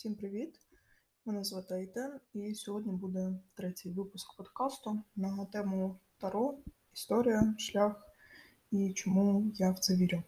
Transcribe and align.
Всім 0.00 0.14
привіт! 0.14 0.54
Мене 1.26 1.44
звати 1.44 1.74
Айтен, 1.74 2.10
і 2.34 2.54
сьогодні 2.54 2.92
буде 2.92 3.32
третій 3.54 3.88
випуск 3.90 4.36
подкасту 4.36 5.02
на 5.16 5.44
тему 5.44 5.96
Таро, 6.18 6.54
історія, 6.94 7.54
шлях 7.58 7.92
і 8.70 8.92
чому 8.92 9.44
я 9.54 9.70
в 9.70 9.78
це 9.78 9.96
вірю. 9.96 10.22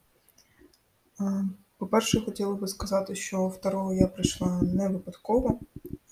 По-перше, 1.77 2.21
хотіла 2.21 2.55
би 2.55 2.69
сказати, 2.69 3.15
що 3.15 3.49
в 3.49 3.61
Таро 3.61 3.95
я 3.95 4.07
прийшла 4.07 4.63
не 4.63 4.89
випадково. 4.89 5.61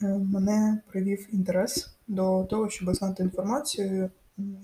Е, 0.03 0.07
мене 0.07 0.83
привів 0.87 1.35
інтерес 1.35 1.95
до 2.09 2.45
того, 2.45 2.71
щоб 2.71 2.95
знати 2.95 3.23
інформацію, 3.23 4.11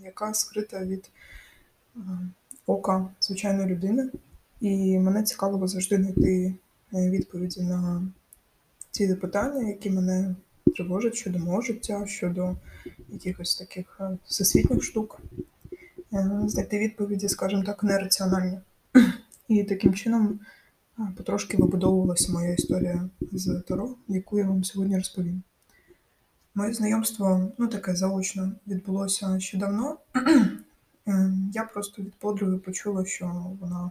яка 0.02 0.34
скрита 0.34 0.84
від 0.84 1.10
е, 1.96 2.00
ока 2.66 3.14
звичайної 3.20 3.68
людини. 3.68 4.10
І 4.60 4.98
мене 4.98 5.22
цікавило 5.22 5.68
завжди 5.68 5.96
знайти 5.96 6.54
е, 6.94 7.10
відповіді 7.10 7.62
на 7.62 8.02
ті 8.96 9.06
запитання, 9.06 9.68
які 9.68 9.90
мене 9.90 10.34
тривожать 10.76 11.14
щодо 11.14 11.38
мого 11.38 11.60
життя, 11.60 12.06
щодо 12.06 12.56
якихось 13.08 13.56
таких 13.56 13.96
е, 14.00 14.18
всесвітніх 14.26 14.82
штук, 14.84 15.20
е, 16.12 16.40
знайти 16.46 16.78
відповіді, 16.78 17.28
скажімо 17.28 17.62
так, 17.62 17.82
нераціональні. 17.82 18.58
І 19.48 19.64
таким 19.64 19.94
чином 19.94 20.40
е, 20.98 21.02
потрошки 21.16 21.56
вибудовувалася 21.56 22.32
моя 22.32 22.52
історія 22.52 23.08
з 23.32 23.62
Таро, 23.68 23.94
яку 24.08 24.38
я 24.38 24.44
вам 24.46 24.64
сьогодні 24.64 24.96
розповім. 24.96 25.42
Моє 26.54 26.72
знайомство, 26.72 27.52
ну 27.58 27.66
таке 27.66 27.96
заочно, 27.96 28.52
відбулося 28.66 29.40
ще 29.40 29.58
давно. 29.58 29.96
Я 31.52 31.64
просто 31.64 32.02
від 32.02 32.14
подруги 32.14 32.58
почула, 32.58 33.04
що 33.04 33.56
вона 33.60 33.90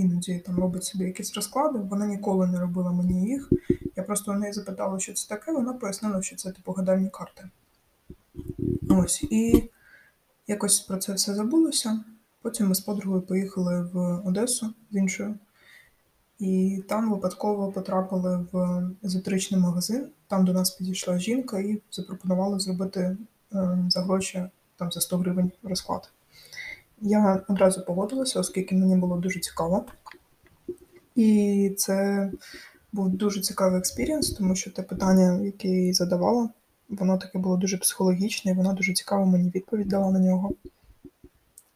іноді 0.00 0.38
там 0.38 0.56
робить 0.56 0.84
собі 0.84 1.04
якісь 1.04 1.34
розклади. 1.34 1.78
Вона 1.78 2.06
ніколи 2.06 2.46
не 2.46 2.60
робила 2.60 2.92
мені 2.92 3.24
їх. 3.24 3.50
Я 3.96 4.02
просто 4.02 4.32
у 4.32 4.34
неї 4.34 4.52
запитала, 4.52 4.98
що 4.98 5.12
це 5.12 5.28
таке. 5.28 5.52
Вона 5.52 5.72
пояснила, 5.72 6.22
що 6.22 6.36
це 6.36 6.50
типу 6.52 6.72
гадальні 6.72 7.08
карти. 7.08 7.48
Ось, 8.90 9.22
і 9.22 9.70
якось 10.46 10.80
про 10.80 10.96
це 10.96 11.12
все 11.12 11.34
забулося. 11.34 12.04
Потім 12.42 12.68
ми 12.68 12.74
з 12.74 12.80
подругою 12.80 13.22
поїхали 13.22 13.82
в 13.92 14.20
Одесу 14.28 14.74
з 14.90 14.96
іншою. 14.96 15.34
І 16.38 16.82
там 16.88 17.10
випадково 17.10 17.72
потрапили 17.72 18.46
в 18.52 18.82
езотеричний 19.04 19.60
магазин. 19.60 20.08
Там 20.28 20.44
до 20.44 20.52
нас 20.52 20.70
підійшла 20.70 21.18
жінка 21.18 21.58
і 21.58 21.82
запропонувала 21.90 22.58
зробити 22.58 23.00
е, 23.00 23.16
за 23.88 24.02
гроші 24.02 24.44
там 24.76 24.92
за 24.92 25.00
100 25.00 25.18
гривень 25.18 25.52
розклад. 25.62 26.10
Я 27.00 27.44
одразу 27.48 27.84
погодилася, 27.84 28.40
оскільки 28.40 28.74
мені 28.74 28.96
було 28.96 29.16
дуже 29.16 29.40
цікаво. 29.40 29.86
І 31.14 31.74
це 31.78 32.30
був 32.92 33.08
дуже 33.08 33.40
цікавий 33.40 33.78
experience, 33.78 34.30
тому 34.30 34.56
що 34.56 34.70
те 34.70 34.82
питання, 34.82 35.40
яке 35.44 35.68
я 35.68 35.80
їй 35.80 35.92
задавала, 35.92 36.50
воно 36.88 37.18
таке 37.18 37.38
було 37.38 37.56
дуже 37.56 37.78
психологічне, 37.78 38.52
і 38.52 38.54
вона 38.54 38.72
дуже 38.72 38.92
цікаво 38.92 39.26
мені 39.26 39.50
відповідь 39.50 39.88
дала 39.88 40.10
на 40.10 40.18
нього. 40.18 40.54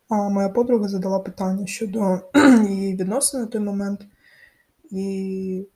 А 0.09 0.29
моя 0.29 0.49
подруга 0.49 0.89
задала 0.89 1.19
питання 1.19 1.67
щодо 1.67 2.21
її 2.69 2.97
відносин 2.97 3.41
на 3.41 3.47
той 3.47 3.61
момент, 3.61 4.07
і 4.91 5.67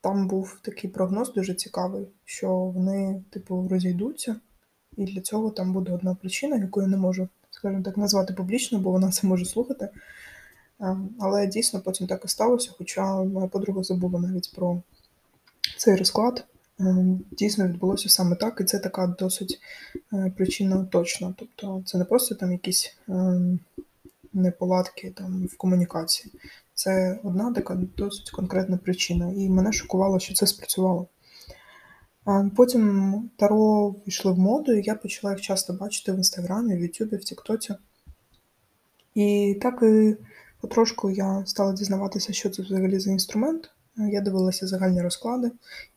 там 0.00 0.28
був 0.28 0.58
такий 0.62 0.90
прогноз 0.90 1.32
дуже 1.32 1.54
цікавий, 1.54 2.06
що 2.24 2.54
вони, 2.54 3.24
типу, 3.30 3.68
розійдуться, 3.70 4.36
і 4.96 5.04
для 5.04 5.20
цього 5.20 5.50
там 5.50 5.72
буде 5.72 5.92
одна 5.92 6.14
причина, 6.14 6.56
яку 6.56 6.82
я 6.82 6.88
не 6.88 6.96
можу 6.96 7.28
скажімо 7.58 7.82
так, 7.82 7.96
назвати 7.96 8.32
публічно, 8.32 8.78
бо 8.78 8.90
вона 8.90 9.10
це 9.10 9.26
може 9.26 9.44
слухати. 9.44 9.88
Ем, 10.80 11.08
але 11.20 11.46
дійсно 11.46 11.80
потім 11.80 12.06
так 12.06 12.24
і 12.24 12.28
сталося, 12.28 12.70
хоча 12.78 13.22
моя 13.22 13.46
подруга 13.46 13.82
забула 13.82 14.20
навіть 14.20 14.52
про 14.56 14.82
цей 15.76 15.96
розклад. 15.96 16.44
Ем, 16.80 17.20
дійсно 17.30 17.68
відбулося 17.68 18.08
саме 18.08 18.36
так, 18.36 18.60
і 18.60 18.64
це 18.64 18.78
така 18.78 19.06
досить 19.06 19.60
е, 20.12 20.32
причина 20.36 20.84
точна. 20.84 21.34
Тобто 21.38 21.82
це 21.86 21.98
не 21.98 22.04
просто 22.04 22.34
там 22.34 22.52
якісь 22.52 22.96
неполадки 24.32 25.12
там 25.16 25.46
в 25.46 25.56
комунікації. 25.56 26.34
Це 26.74 27.18
одна 27.22 27.52
така 27.52 27.78
досить 27.96 28.30
конкретна 28.30 28.76
причина. 28.76 29.32
І 29.36 29.48
мене 29.48 29.72
шокувало, 29.72 30.18
що 30.18 30.34
це 30.34 30.46
спрацювало. 30.46 31.06
Потім 32.56 33.30
таро 33.36 33.90
війшли 34.06 34.32
в 34.32 34.38
моду, 34.38 34.72
і 34.72 34.82
я 34.84 34.94
почала 34.94 35.32
їх 35.32 35.40
часто 35.42 35.72
бачити 35.72 36.12
в 36.12 36.16
інстаграмі, 36.16 36.76
в 36.76 36.80
Ютубі, 36.80 37.16
в 37.16 37.24
Тіктоці. 37.24 37.74
І 39.14 39.58
так 39.62 39.82
і 39.82 40.16
потрошку 40.60 41.10
я 41.10 41.42
стала 41.46 41.72
дізнаватися, 41.72 42.32
що 42.32 42.50
це 42.50 42.62
взагалі 42.62 42.98
за 42.98 43.10
інструмент. 43.10 43.70
Я 43.96 44.20
дивилася 44.20 44.66
загальні 44.66 45.02
розклади, 45.02 45.50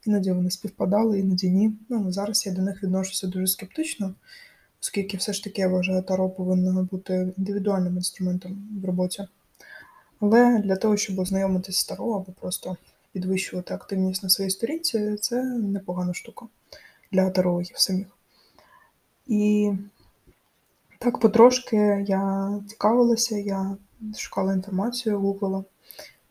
іноді 0.05 0.31
вони 0.31 0.51
співпадали, 0.51 1.19
іноді 1.19 1.49
ні. 1.49 1.73
Ну, 1.89 2.11
Зараз 2.11 2.45
я 2.45 2.51
до 2.51 2.61
них 2.61 2.83
відношуся 2.83 3.27
дуже 3.27 3.47
скептично, 3.47 4.13
оскільки 4.81 5.17
все 5.17 5.33
ж 5.33 5.43
таки 5.43 5.61
я 5.61 5.67
вважаю, 5.67 6.03
таро 6.03 6.29
повинно 6.29 6.87
бути 6.91 7.33
індивідуальним 7.37 7.95
інструментом 7.95 8.67
в 8.83 8.85
роботі. 8.85 9.27
Але 10.19 10.59
для 10.59 10.75
того, 10.75 10.97
щоб 10.97 11.19
ознайомитися 11.19 11.81
з 11.81 11.85
таро 11.85 12.11
або 12.11 12.31
просто 12.39 12.77
підвищувати 13.13 13.73
активність 13.73 14.23
на 14.23 14.29
своїй 14.29 14.49
сторінці, 14.49 15.15
це 15.21 15.43
непогана 15.43 16.13
штука 16.13 16.45
для 17.11 17.29
тарологів 17.29 17.77
самих. 17.77 18.07
І 19.27 19.71
так 20.99 21.19
потрошки 21.19 22.05
я 22.07 22.53
цікавилася, 22.67 23.37
я 23.37 23.77
шукала 24.17 24.53
інформацію, 24.53 25.19
гуглила 25.19 25.63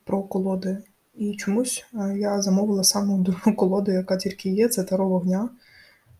про 0.03 0.23
колоди. 0.23 0.77
І 1.15 1.35
чомусь 1.35 1.85
е, 1.93 2.17
я 2.17 2.41
замовила 2.41 2.83
саму 2.83 3.17
дорогу 3.17 3.55
колоду, 3.57 3.91
яка 3.91 4.17
тільки 4.17 4.49
є, 4.49 4.67
це 4.67 4.83
таро 4.83 5.09
вогня. 5.09 5.49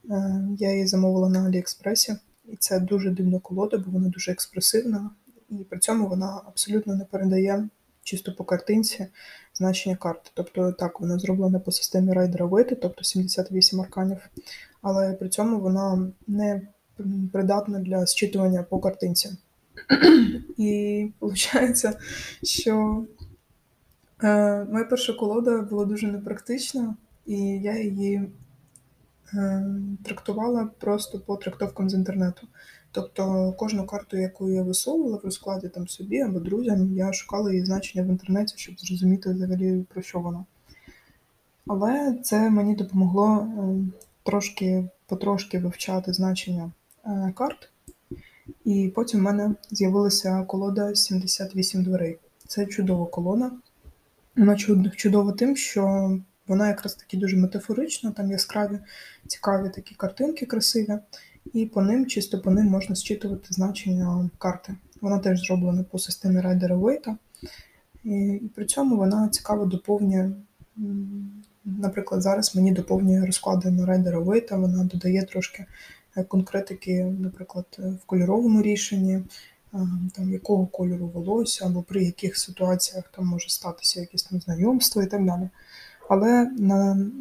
Е, 0.10 0.42
я 0.60 0.72
її 0.72 0.88
замовила 0.88 1.30
на 1.30 1.48
Аліекспресі, 1.48 2.16
і 2.46 2.56
це 2.56 2.80
дуже 2.80 3.10
дивна 3.10 3.40
колода, 3.40 3.78
бо 3.78 3.92
вона 3.92 4.10
дуже 4.10 4.32
експресивна, 4.32 5.10
і 5.50 5.56
при 5.56 5.80
цьому 5.80 6.08
вона 6.08 6.42
абсолютно 6.48 6.96
не 6.96 7.06
передає 7.06 7.70
чисто 8.04 8.34
по 8.34 8.44
картинці 8.44 9.08
значення 9.54 9.96
карти. 9.96 10.32
Тобто 10.34 10.72
так, 10.72 11.00
вона 11.00 11.20
зроблена 11.20 11.60
по 11.60 11.72
системі 11.72 12.14
райдера 12.14 12.46
вити, 12.46 12.76
тобто 12.76 13.04
78 13.04 13.82
арканів, 13.82 14.18
але 14.82 15.14
при 15.14 15.30
цьому 15.30 15.60
вона 15.60 16.12
не 16.28 16.62
придатна 17.32 17.80
для 17.80 18.06
зчитування 18.06 18.64
по 18.64 18.80
картинці. 18.80 19.30
І 20.58 21.08
виходить, 21.22 21.86
що 22.44 23.06
е, 24.24 24.66
моя 24.72 24.86
перша 24.86 25.14
колода 25.14 25.62
була 25.62 25.86
дуже 25.86 26.08
непрактична, 26.08 26.96
і 27.26 27.38
я 27.44 27.80
її 27.80 28.30
трактувала 30.04 30.70
просто 30.80 31.20
по 31.20 31.36
трактовкам 31.36 31.90
з 31.90 31.94
інтернету. 31.94 32.48
Тобто 32.92 33.54
кожну 33.58 33.86
карту, 33.86 34.18
яку 34.18 34.50
я 34.50 34.64
висовувала 34.64 35.18
в 35.18 35.26
розкладі 35.26 35.70
там 35.70 35.88
собі 35.88 36.22
або 36.22 36.40
друзям, 36.40 36.94
я 36.94 37.14
шукала 37.14 37.52
її 37.52 37.66
значення 37.66 38.04
в 38.04 38.08
інтернеті, 38.08 38.54
щоб 38.58 38.80
зрозуміти 38.80 39.34
взагалі 39.34 39.86
про 39.94 40.02
що 40.02 40.20
вона. 40.20 40.46
Але 41.68 42.18
це 42.24 42.50
мені 42.50 42.76
допомогло 42.76 43.38
е, 43.38 43.52
трошки 44.24 44.86
потрошки 45.06 45.60
вивчати 45.60 46.14
значення 46.14 46.72
е, 47.06 47.34
карт. 47.36 47.70
І 48.66 48.92
потім 48.96 49.20
в 49.20 49.24
мене 49.24 49.56
з'явилася 49.72 50.44
колода 50.44 50.96
78 50.96 51.84
дверей. 51.84 52.18
Це 52.48 52.66
чудова 52.66 53.06
колода. 53.06 53.52
Вона 54.36 54.56
чудова 54.96 55.32
тим, 55.32 55.56
що 55.56 56.18
вона 56.52 56.68
якраз 56.68 56.96
таки 56.96 57.18
дуже 57.18 57.38
метафорична, 57.38 58.12
там 58.12 58.32
яскраві, 58.32 58.80
цікаві 59.28 59.70
такі 59.70 59.96
картинки 59.96 60.46
красиві 60.46 60.98
і 61.54 61.66
по 61.66 61.82
ним, 61.82 62.06
чисто 62.06 62.42
по 62.42 62.52
ним 62.52 62.66
можна 62.66 62.96
зчитувати 62.96 63.48
значення 63.50 64.30
карти. 64.38 64.76
Вона 65.02 65.20
теж 65.20 65.46
зроблена 65.46 65.84
по 65.84 66.00
системі 66.00 66.42
райдера 66.42 66.76
Вейта. 66.76 67.18
І 68.04 68.42
при 68.56 68.66
цьому 68.66 68.98
вона 68.98 69.30
цікаво 69.30 69.66
доповнює. 69.66 70.32
Наприклад, 71.66 72.22
зараз 72.22 72.56
мені 72.56 72.72
доповнює 72.72 73.26
розклади 73.26 73.72
на 73.72 73.86
райдера 73.86 74.20
Вейта, 74.20 74.58
вона 74.58 74.84
додає 74.84 75.24
трошки 75.24 75.66
е, 76.18 76.24
конкретики, 76.24 77.04
наприклад, 77.20 77.66
в 77.78 78.06
кольоровому 78.06 78.62
рішенні, 78.62 79.14
е, 79.14 79.24
там 80.16 80.32
якого 80.32 80.66
кольору 80.66 81.08
волосся, 81.08 81.66
або 81.66 81.84
при 81.84 82.04
яких 82.04 82.38
ситуаціях 82.38 83.12
там 83.16 83.26
може 83.26 83.50
статися 83.50 84.00
якесь 84.00 84.24
там 84.24 84.42
знайомство 84.42 85.04
і 85.04 85.06
так 85.06 85.26
далі. 85.26 85.50
Але 86.14 86.52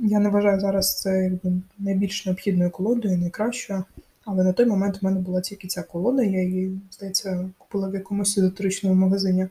я 0.02 0.18
не 0.18 0.28
вважаю 0.28 0.60
зараз 0.60 1.00
це 1.00 1.24
якби 1.24 1.52
найбільш 1.78 2.26
необхідною 2.26 2.70
колодою, 2.70 3.18
найкращою. 3.18 3.84
Але 4.24 4.44
на 4.44 4.52
той 4.52 4.66
момент 4.66 5.02
в 5.02 5.04
мене 5.04 5.20
була 5.20 5.40
тільки 5.40 5.68
ця 5.68 5.82
колода, 5.82 6.22
я 6.22 6.42
її, 6.42 6.80
здається, 6.90 7.50
купила 7.58 7.88
в 7.88 7.94
якомусь 7.94 8.38
езотеричному 8.38 8.94
магазині. 8.94 9.46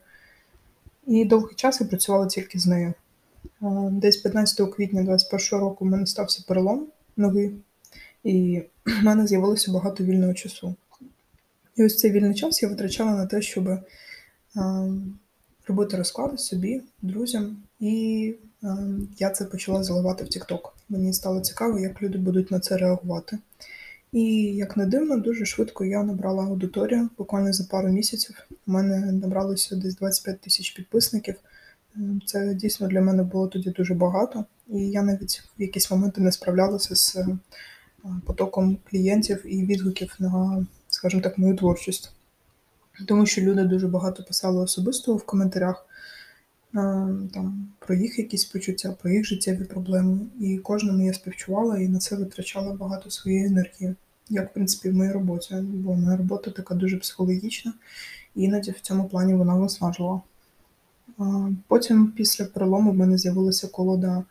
І 1.07 1.25
довгий 1.25 1.55
час 1.55 1.81
я 1.81 1.87
працювала 1.87 2.27
тільки 2.27 2.59
з 2.59 2.67
нею. 2.67 2.93
Десь 3.91 4.17
15 4.17 4.73
квітня 4.75 5.03
2021 5.03 5.59
року 5.59 5.85
в 5.85 5.87
мене 5.87 6.05
стався 6.05 6.43
перелом 6.47 6.87
новий, 7.17 7.51
і 8.23 8.63
в 8.85 9.03
мене 9.03 9.27
з'явилося 9.27 9.71
багато 9.71 10.03
вільного 10.03 10.33
часу. 10.33 10.75
І 11.75 11.83
ось 11.83 11.97
цей 11.97 12.11
вільний 12.11 12.35
час 12.35 12.63
я 12.63 12.69
витрачала 12.69 13.11
на 13.11 13.25
те, 13.25 13.41
щоб 13.41 13.69
робити 15.67 15.97
розклади 15.97 16.37
собі, 16.37 16.81
друзям 17.01 17.57
і 17.79 18.35
я 19.17 19.29
це 19.29 19.45
почала 19.45 19.83
заливати 19.83 20.23
в 20.23 20.27
TikTok. 20.27 20.69
Мені 20.89 21.13
стало 21.13 21.41
цікаво, 21.41 21.79
як 21.79 22.01
люди 22.01 22.17
будуть 22.17 22.51
на 22.51 22.59
це 22.59 22.77
реагувати. 22.77 23.37
І, 24.11 24.23
як 24.43 24.77
не 24.77 24.85
дивно, 24.85 25.17
дуже 25.17 25.45
швидко 25.45 25.85
я 25.85 26.03
набрала 26.03 26.43
аудиторію. 26.43 27.09
Буквально 27.17 27.53
за 27.53 27.63
пару 27.63 27.87
місяців 27.87 28.47
у 28.67 28.71
мене 28.71 29.11
набралося 29.11 29.75
десь 29.75 29.95
25 29.95 30.41
тисяч 30.41 30.71
підписників. 30.71 31.35
Ем, 31.95 32.21
це 32.25 32.53
дійсно 32.53 32.87
для 32.87 33.01
мене 33.01 33.23
було 33.23 33.47
тоді 33.47 33.69
дуже 33.69 33.93
багато, 33.93 34.45
і 34.67 34.79
я 34.79 35.01
навіть 35.01 35.43
в 35.57 35.61
якісь 35.61 35.91
моменти 35.91 36.21
не 36.21 36.31
справлялася 36.31 36.95
з 36.95 37.15
е, 37.15 37.27
потоком 38.25 38.77
клієнтів 38.89 39.53
і 39.53 39.65
відгуків 39.65 40.15
на, 40.19 40.65
скажімо 40.89 41.21
так, 41.21 41.37
мою 41.37 41.55
творчість. 41.55 42.11
Тому 43.07 43.25
що 43.25 43.41
люди 43.41 43.63
дуже 43.63 43.87
багато 43.87 44.23
писали 44.23 44.61
особисто 44.61 45.15
в 45.15 45.25
коментарях 45.25 45.85
там, 46.73 47.67
про 47.79 47.95
їх 47.95 48.19
якісь 48.19 48.45
почуття, 48.45 48.95
про 49.01 49.11
їх 49.11 49.25
життєві 49.25 49.63
проблеми. 49.63 50.19
І 50.39 50.57
кожному 50.57 51.05
я 51.05 51.13
співчувала 51.13 51.77
і 51.77 51.87
на 51.87 51.99
це 51.99 52.15
витрачала 52.15 52.73
багато 52.73 53.09
своєї 53.09 53.45
енергії, 53.45 53.95
як 54.29 54.49
в 54.49 54.53
принципі 54.53 54.89
в 54.89 54.95
моїй 54.95 55.11
роботі. 55.11 55.55
Бо 55.61 55.95
моя 55.95 56.17
робота 56.17 56.51
така 56.51 56.75
дуже 56.75 56.97
психологічна, 56.97 57.73
і 58.35 58.43
іноді 58.43 58.71
в 58.71 58.79
цьому 58.79 59.09
плані 59.09 59.33
вона 59.33 59.55
виснажувала. 59.55 60.21
Потім, 61.67 62.11
після 62.11 62.45
перелому, 62.45 62.91
в 62.91 62.95
мене 62.95 63.17
з'явилася 63.17 63.67
колода 63.67 64.23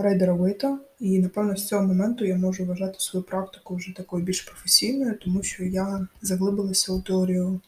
рейдера 0.00 0.32
Вейта, 0.32 0.78
і 1.00 1.18
напевно 1.18 1.56
з 1.56 1.66
цього 1.66 1.86
моменту 1.86 2.24
я 2.24 2.36
можу 2.36 2.64
вважати 2.64 2.94
свою 2.98 3.24
практику 3.24 3.74
вже 3.74 3.94
такою 3.94 4.24
більш 4.24 4.40
професійною, 4.40 5.18
тому 5.18 5.42
що 5.42 5.64
я 5.64 6.06
заглибилася 6.22 6.92
у 6.92 7.00
теорію 7.00 7.60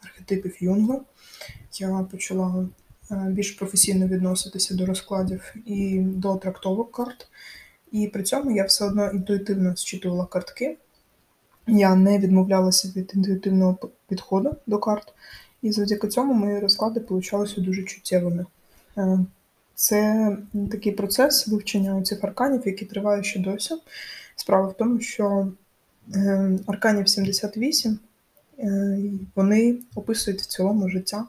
архетипів 0.00 0.56
Юнга. 0.60 1.00
Я 1.80 2.06
почала 2.10 2.68
більш 3.10 3.50
професійно 3.50 4.06
відноситися 4.06 4.74
до 4.74 4.86
розкладів 4.86 5.54
і 5.66 5.98
до 5.98 6.36
трактовок 6.36 6.92
карт. 6.92 7.28
І 7.92 8.08
при 8.08 8.22
цьому 8.22 8.50
я 8.50 8.64
все 8.64 8.84
одно 8.84 9.10
інтуїтивно 9.10 9.76
зчитувала 9.76 10.26
картки. 10.26 10.76
Я 11.66 11.94
не 11.94 12.18
відмовлялася 12.18 12.92
від 12.96 13.12
інтуїтивного 13.14 13.78
підходу 14.08 14.56
до 14.66 14.78
карт, 14.78 15.14
і 15.62 15.72
завдяки 15.72 16.08
цьому 16.08 16.34
мої 16.34 16.58
розклади 16.58 17.00
получалися 17.00 17.60
дуже 17.60 17.82
чуттєвими. 17.82 18.46
Е, 18.98 19.18
це 19.74 20.30
такий 20.70 20.92
процес 20.92 21.48
вивчення 21.48 22.02
цих 22.02 22.24
арканів, 22.24 22.62
який 22.66 22.88
триває 22.88 23.22
ще 23.22 23.40
досі. 23.40 23.74
Справа 24.36 24.66
в 24.66 24.76
тому, 24.76 25.00
що 25.00 25.52
е, 26.14 26.58
арканів 26.66 27.08
78 27.08 27.98
е, 28.58 28.98
вони 29.34 29.76
описують 29.94 30.40
в 30.40 30.46
цілому 30.46 30.88
життя, 30.88 31.24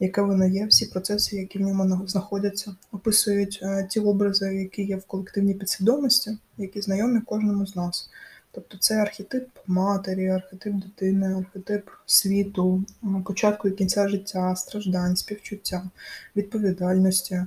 яке 0.00 0.22
воно 0.22 0.46
є, 0.46 0.66
всі 0.66 0.86
процеси, 0.86 1.36
які 1.36 1.58
в 1.58 1.62
ньому 1.62 2.08
знаходяться, 2.08 2.74
описують 2.92 3.62
ті 3.88 4.00
образи, 4.00 4.54
які 4.54 4.82
є 4.82 4.96
в 4.96 5.06
колективній 5.06 5.54
підсвідомості, 5.54 6.38
які 6.58 6.80
знайомі 6.80 7.20
кожному 7.20 7.66
з 7.66 7.76
нас. 7.76 8.10
Тобто 8.52 8.78
це 8.78 8.96
архетип 8.96 9.48
матері, 9.66 10.28
архетип 10.28 10.74
дитини, 10.74 11.34
архетип 11.34 11.90
світу, 12.06 12.84
початку 13.24 13.68
і 13.68 13.72
кінця 13.72 14.08
життя, 14.08 14.56
страждань, 14.56 15.16
співчуття, 15.16 15.90
відповідальності, 16.36 17.34
е, 17.34 17.46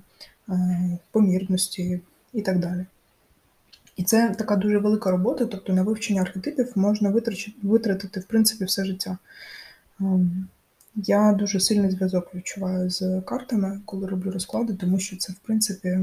помірності 1.11 2.01
і 2.33 2.41
так 2.41 2.59
далі. 2.59 2.85
І 3.95 4.03
це 4.03 4.35
така 4.37 4.55
дуже 4.55 4.77
велика 4.77 5.11
робота, 5.11 5.45
тобто 5.45 5.73
на 5.73 5.83
вивчення 5.83 6.21
архетипів 6.21 6.71
можна 6.75 7.13
витратити, 7.63 8.19
в 8.19 8.23
принципі, 8.23 8.65
все 8.65 8.85
життя. 8.85 9.17
Я 10.95 11.33
дуже 11.33 11.59
сильний 11.59 11.91
зв'язок 11.91 12.35
відчуваю 12.35 12.89
з 12.89 13.21
картами, 13.21 13.81
коли 13.85 14.07
роблю 14.07 14.31
розклади, 14.31 14.73
тому 14.73 14.99
що 14.99 15.17
це, 15.17 15.33
в 15.33 15.35
принципі, 15.35 15.99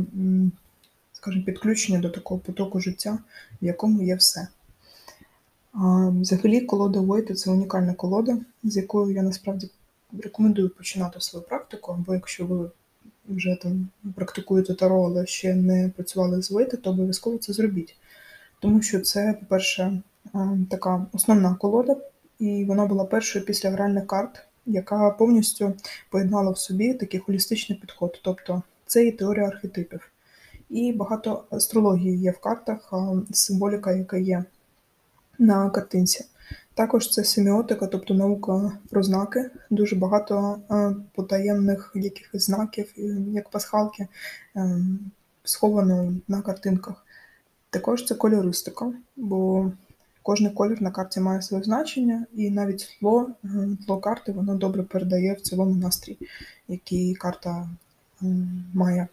скажімо, 1.13 1.45
підключення 1.45 1.99
до 1.99 2.11
такого 2.11 2.41
потоку 2.41 2.81
життя, 2.81 3.19
в 3.63 3.65
якому 3.65 4.03
є 4.03 4.15
все. 4.15 4.49
Взагалі, 6.21 6.61
колода 6.61 7.01
Войта 7.01 7.35
це 7.35 7.51
унікальна 7.51 7.95
колода, 7.95 8.39
з 8.65 8.77
якою 8.77 9.15
я 9.15 9.23
насправді 9.23 9.71
рекомендую 10.23 10.69
починати 10.69 11.21
свою 11.21 11.45
практику, 11.45 11.93
або 11.93 12.15
якщо 12.15 12.47
ви 12.47 12.71
вже 13.29 13.59
там 13.63 13.89
практикуєте 14.15 14.75
таро, 14.75 15.05
але 15.05 15.27
ще 15.27 15.55
не 15.55 15.89
працювали 15.97 16.43
з 16.43 16.51
Войта, 16.51 16.77
то 16.77 16.91
обов'язково 16.91 17.39
це 17.39 17.53
зробіть. 17.53 17.97
Тому 18.61 18.83
що 18.83 19.01
це, 19.01 19.37
по-перше, 19.41 20.03
така 20.71 21.07
основна 21.13 21.55
колода, 21.55 21.97
і 22.39 22.65
вона 22.65 22.87
була 22.87 23.05
першою 23.05 23.45
після 23.45 23.71
гральних 23.71 24.07
карт, 24.07 24.47
яка 24.71 25.11
повністю 25.11 25.75
поєднала 26.11 26.51
в 26.51 26.59
собі 26.59 26.95
такий 26.95 27.21
холістичний 27.21 27.79
підход. 27.79 28.21
Тобто 28.23 28.63
це 28.87 29.07
і 29.07 29.13
теорія 29.13 29.47
архетипів. 29.47 30.11
І 30.71 30.93
багато 30.93 31.45
астрології 31.51 32.19
є 32.19 32.31
в 32.31 32.39
картах, 32.39 32.93
символіка, 33.33 33.93
яка 33.93 34.17
є 34.17 34.45
на 35.39 35.71
картинці. 35.71 36.25
Також 36.75 37.11
це 37.11 37.25
семіотика, 37.25 37.87
тобто 37.87 38.15
наука 38.15 38.73
про 38.91 39.03
знаки. 39.03 39.51
Дуже 39.71 39.97
багато 39.97 40.59
е, 40.71 40.95
потаємних 41.15 41.93
якихось 41.95 42.47
знаків, 42.47 42.93
як 43.33 43.49
пасхалки, 43.49 44.09
е, 44.57 44.81
сховано 45.45 46.15
на 46.29 46.43
картинках. 46.43 47.07
Також 47.71 48.05
це 48.05 48.15
кольористика, 48.15 48.93
бо 49.17 49.71
кожен 50.31 50.51
колір 50.51 50.83
на 50.83 50.91
карті 50.91 51.21
має 51.21 51.43
своє 51.43 51.63
значення, 51.63 52.27
і 52.35 52.51
навіть 52.51 52.97
тло, 53.01 53.31
е, 53.45 53.49
тло 53.87 53.99
карти 53.99 54.33
воно 54.33 54.55
добре 54.55 54.83
передає 54.83 55.35
в 55.35 55.41
цілому 55.41 55.75
настрій, 55.75 56.19
який 56.69 57.15
карта 57.15 57.69
має. 58.75 59.09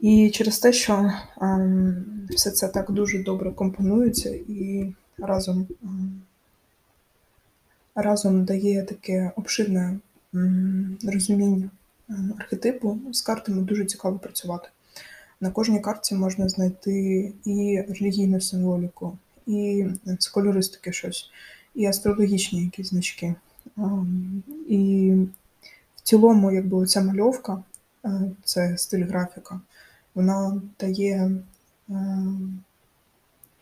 І 0.00 0.30
через 0.30 0.58
те, 0.58 0.72
що 0.72 1.12
ем, 1.40 2.04
все 2.30 2.50
це 2.50 2.68
так 2.68 2.90
дуже 2.90 3.22
добре 3.22 3.52
компонується 3.52 4.30
і 4.48 4.92
разом 5.18 5.66
разом 7.94 8.44
дає 8.44 8.82
таке 8.82 9.32
обширне 9.36 9.98
розуміння 11.04 11.70
архетипу, 12.38 12.98
з 13.12 13.22
картами 13.22 13.62
дуже 13.62 13.84
цікаво 13.84 14.18
працювати. 14.18 14.68
На 15.40 15.50
кожній 15.50 15.80
карті 15.80 16.14
можна 16.14 16.48
знайти 16.48 17.32
і 17.44 17.84
релігійну 17.88 18.40
символіку, 18.40 19.18
і 19.46 19.86
з 20.18 20.28
кольористики 20.28 20.92
щось, 20.92 21.30
і 21.74 21.86
астрологічні 21.86 22.64
якісь 22.64 22.90
значки. 22.90 23.34
І 24.68 25.12
в 25.96 26.00
цілому, 26.02 26.52
якби 26.52 26.86
ця 26.86 27.02
мальовка, 27.02 27.62
е, 28.04 28.30
це 28.44 28.78
стиль 28.78 29.04
графіка 29.04 29.60
вона 30.14 30.62
дає 30.80 31.30
е, 31.90 31.94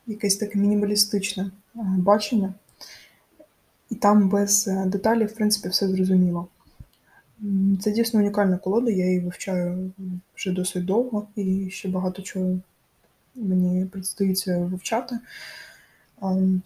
якесь 0.07 0.37
таке 0.37 0.59
мінімалістичне 0.59 1.43
е, 1.43 1.51
бачення, 1.99 2.55
і 3.91 3.95
там 3.95 4.29
без 4.29 4.71
деталей, 4.87 5.27
в 5.27 5.35
принципі, 5.35 5.69
все 5.69 5.89
зрозуміло. 5.89 6.49
Це 7.81 7.93
дійсно 7.93 8.21
унікальна 8.21 8.59
колода, 8.59 8.91
я 8.91 9.07
її 9.07 9.21
вивчаю 9.21 9.93
вже 10.37 10.51
досить 10.51 10.85
довго 10.85 11.27
і 11.37 11.71
ще 11.71 11.89
багато 11.89 12.23
чого 12.23 12.59
мені 13.35 13.87
предстоїться 13.87 14.59
вивчати. 14.59 15.19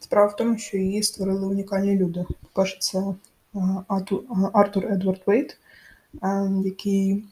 Справа 0.00 0.26
в 0.26 0.36
тому, 0.36 0.58
що 0.58 0.76
її 0.76 1.02
створили 1.02 1.46
унікальні 1.46 1.96
люди. 1.96 2.24
По-перше, 2.40 2.78
це 2.80 3.14
Артур 4.52 4.86
Едвард 4.92 5.22
Вейт, 5.26 5.58
який 6.64 7.24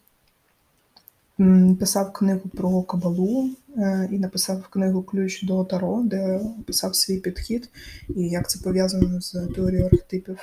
Писав 1.81 2.12
книгу 2.12 2.49
про 2.54 2.83
кабалу 2.83 3.50
е, 3.76 4.09
і 4.12 4.19
написав 4.19 4.69
книгу 4.69 5.02
Ключ 5.02 5.43
до 5.43 5.64
Таро, 5.64 6.02
де 6.04 6.40
описав 6.61 6.97
свій 6.97 7.19
підхід 7.19 7.71
і 8.09 8.28
як 8.28 8.50
це 8.50 8.59
пов'язано 8.59 9.21
з 9.21 9.33
теорією 9.54 9.87
архетипів. 9.87 10.38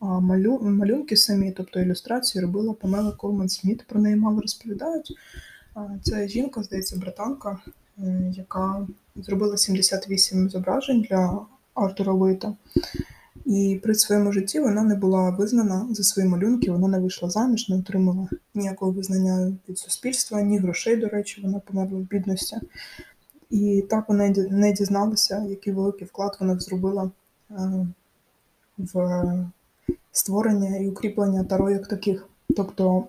А 0.00 0.20
малю, 0.20 0.60
малюнки 0.62 1.16
самі, 1.16 1.52
тобто 1.52 1.80
ілюстрації, 1.80 2.42
робила 2.42 2.72
Памела 2.72 3.12
Колман 3.12 3.48
Сміт, 3.48 3.84
про 3.88 4.00
неї 4.00 4.16
мало 4.16 4.40
розповідають. 4.40 5.12
Це 6.02 6.28
жінка, 6.28 6.62
здається, 6.62 6.96
братанка, 6.96 7.58
е, 7.66 7.70
яка 8.32 8.86
зробила 9.16 9.56
78 9.56 10.50
зображень 10.50 11.02
для 11.02 11.46
Артура 11.74 12.12
Вейта. 12.12 12.54
І 13.44 13.80
при 13.82 13.94
своєму 13.94 14.32
житті 14.32 14.60
вона 14.60 14.82
не 14.82 14.94
була 14.94 15.30
визнана 15.30 15.86
за 15.90 16.02
свої 16.02 16.28
малюнки, 16.28 16.70
вона 16.70 16.88
не 16.88 16.98
вийшла 16.98 17.30
заміж, 17.30 17.68
не 17.68 17.76
отримала 17.76 18.28
ніякого 18.54 18.92
визнання 18.92 19.52
від 19.68 19.78
суспільства, 19.78 20.42
ні 20.42 20.58
грошей, 20.58 20.96
до 20.96 21.08
речі, 21.08 21.40
вона 21.40 21.58
померла 21.58 21.98
в 21.98 22.02
бідності. 22.02 22.56
І 23.50 23.84
так 23.90 24.08
вона 24.08 24.28
не 24.50 24.72
дізналася, 24.72 25.46
який 25.48 25.72
великий 25.72 26.06
вклад 26.06 26.36
вона 26.40 26.58
зробила 26.58 27.10
е, 27.50 27.86
в 28.78 29.24
створення 30.12 30.76
і 30.76 30.88
укріплення 30.88 31.44
таро 31.44 31.70
як 31.70 31.88
таких. 31.88 32.28
Тобто 32.56 33.04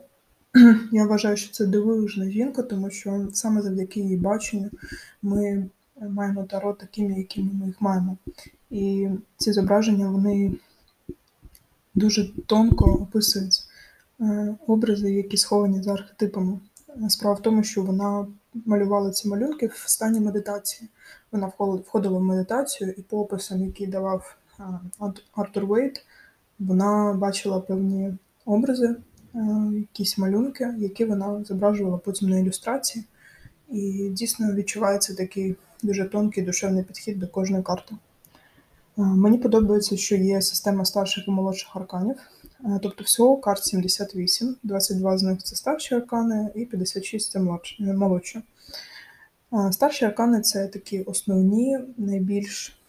я 0.91 1.05
вважаю, 1.05 1.37
що 1.37 1.51
це 1.51 1.65
дивовижна 1.65 2.29
жінка, 2.29 2.63
тому 2.63 2.89
що 2.89 3.27
саме 3.33 3.61
завдяки 3.61 3.99
її 3.99 4.17
баченню 4.17 4.69
ми 5.21 5.69
маємо 6.01 6.43
таро 6.43 6.73
такими, 6.73 7.13
якими 7.13 7.51
ми 7.53 7.65
їх 7.65 7.81
маємо. 7.81 8.17
І 8.69 9.09
ці 9.37 9.53
зображення 9.53 10.09
вони 10.09 10.55
дуже 11.95 12.33
тонко 12.45 12.85
описують 12.85 13.63
е, 14.21 14.55
образи, 14.67 15.13
які 15.13 15.37
сховані 15.37 15.83
за 15.83 15.93
архетипами. 15.93 16.59
Справа 17.09 17.35
в 17.35 17.41
тому, 17.41 17.63
що 17.63 17.83
вона 17.83 18.27
малювала 18.65 19.11
ці 19.11 19.27
малюнки 19.27 19.67
в 19.67 19.83
стані 19.85 20.19
медитації. 20.19 20.89
Вона 21.31 21.51
входила 21.57 22.19
в 22.19 22.23
медитацію, 22.23 22.93
і 22.97 23.01
по 23.01 23.19
описам, 23.19 23.65
які 23.65 23.87
давав 23.87 24.37
Артур 25.35 25.65
Вейт, 25.65 26.05
вона 26.59 27.13
бачила 27.13 27.59
певні 27.59 28.13
образи, 28.45 28.95
якісь 29.73 30.17
малюнки, 30.17 30.73
які 30.77 31.05
вона 31.05 31.43
зображувала 31.43 31.97
потім 31.97 32.29
на 32.29 32.39
ілюстрації. 32.39 33.05
І 33.71 34.09
дійсно 34.11 34.53
відчувається 34.53 35.15
такий 35.15 35.55
дуже 35.83 36.05
тонкий 36.05 36.43
душевний 36.43 36.83
підхід 36.83 37.19
до 37.19 37.27
кожної 37.27 37.63
карти. 37.63 37.95
Мені 38.97 39.37
подобається, 39.37 39.97
що 39.97 40.15
є 40.15 40.41
система 40.41 40.85
старших 40.85 41.27
і 41.27 41.31
молодших 41.31 41.75
арканів. 41.75 42.15
Тобто 42.81 43.03
всього 43.03 43.37
карт 43.37 43.63
78, 43.63 44.55
22 44.63 45.17
з 45.17 45.23
них 45.23 45.43
це 45.43 45.55
старші 45.55 45.95
аркани, 45.95 46.49
і 46.55 46.65
56 46.65 47.31
це 47.31 47.39
молодші. 47.79 48.41
Старші 49.71 50.05
аркани 50.05 50.41
це 50.41 50.67
такі 50.67 51.01
основні, 51.01 51.79
найбільш, 51.97 52.79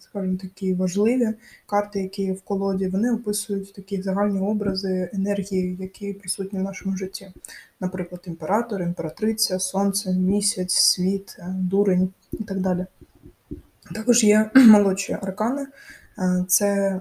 скажімо 0.00 0.36
такі, 0.40 0.74
важливі 0.74 1.28
карти, 1.66 2.02
які 2.02 2.32
в 2.32 2.42
колоді. 2.42 2.88
Вони 2.88 3.12
описують 3.12 3.72
такі 3.72 4.02
загальні 4.02 4.40
образи 4.40 5.10
енергії, 5.12 5.76
які 5.80 6.12
присутні 6.12 6.58
в 6.58 6.62
нашому 6.62 6.96
житті. 6.96 7.32
Наприклад, 7.80 8.22
імператор, 8.26 8.82
імператриця, 8.82 9.58
сонце, 9.58 10.12
місяць, 10.12 10.74
світ, 10.74 11.36
е, 11.38 11.54
дурень 11.58 12.10
і 12.32 12.44
так 12.44 12.60
далі. 12.60 12.86
Також 13.94 14.24
є 14.24 14.50
молодші 14.54 15.18
аркани. 15.22 15.66
Е, 16.18 16.44
це 16.48 17.00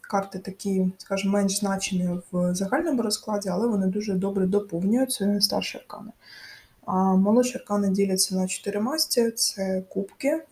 карти 0.00 0.38
такі, 0.38 0.92
скажімо, 0.98 1.32
менш 1.32 1.58
значені 1.58 2.08
в 2.32 2.54
загальному 2.54 3.02
розкладі, 3.02 3.48
але 3.48 3.66
вони 3.66 3.86
дуже 3.86 4.14
добре 4.14 4.46
доповнюють 4.46 5.22
старші 5.40 5.78
аркани. 5.78 6.10
А 6.86 7.16
молодші 7.16 7.58
аркани 7.58 7.90
діляться 7.90 8.34
на 8.34 8.48
чотири 8.48 8.80
масті: 8.80 9.30
це 9.30 9.82
кубки, 9.88 10.42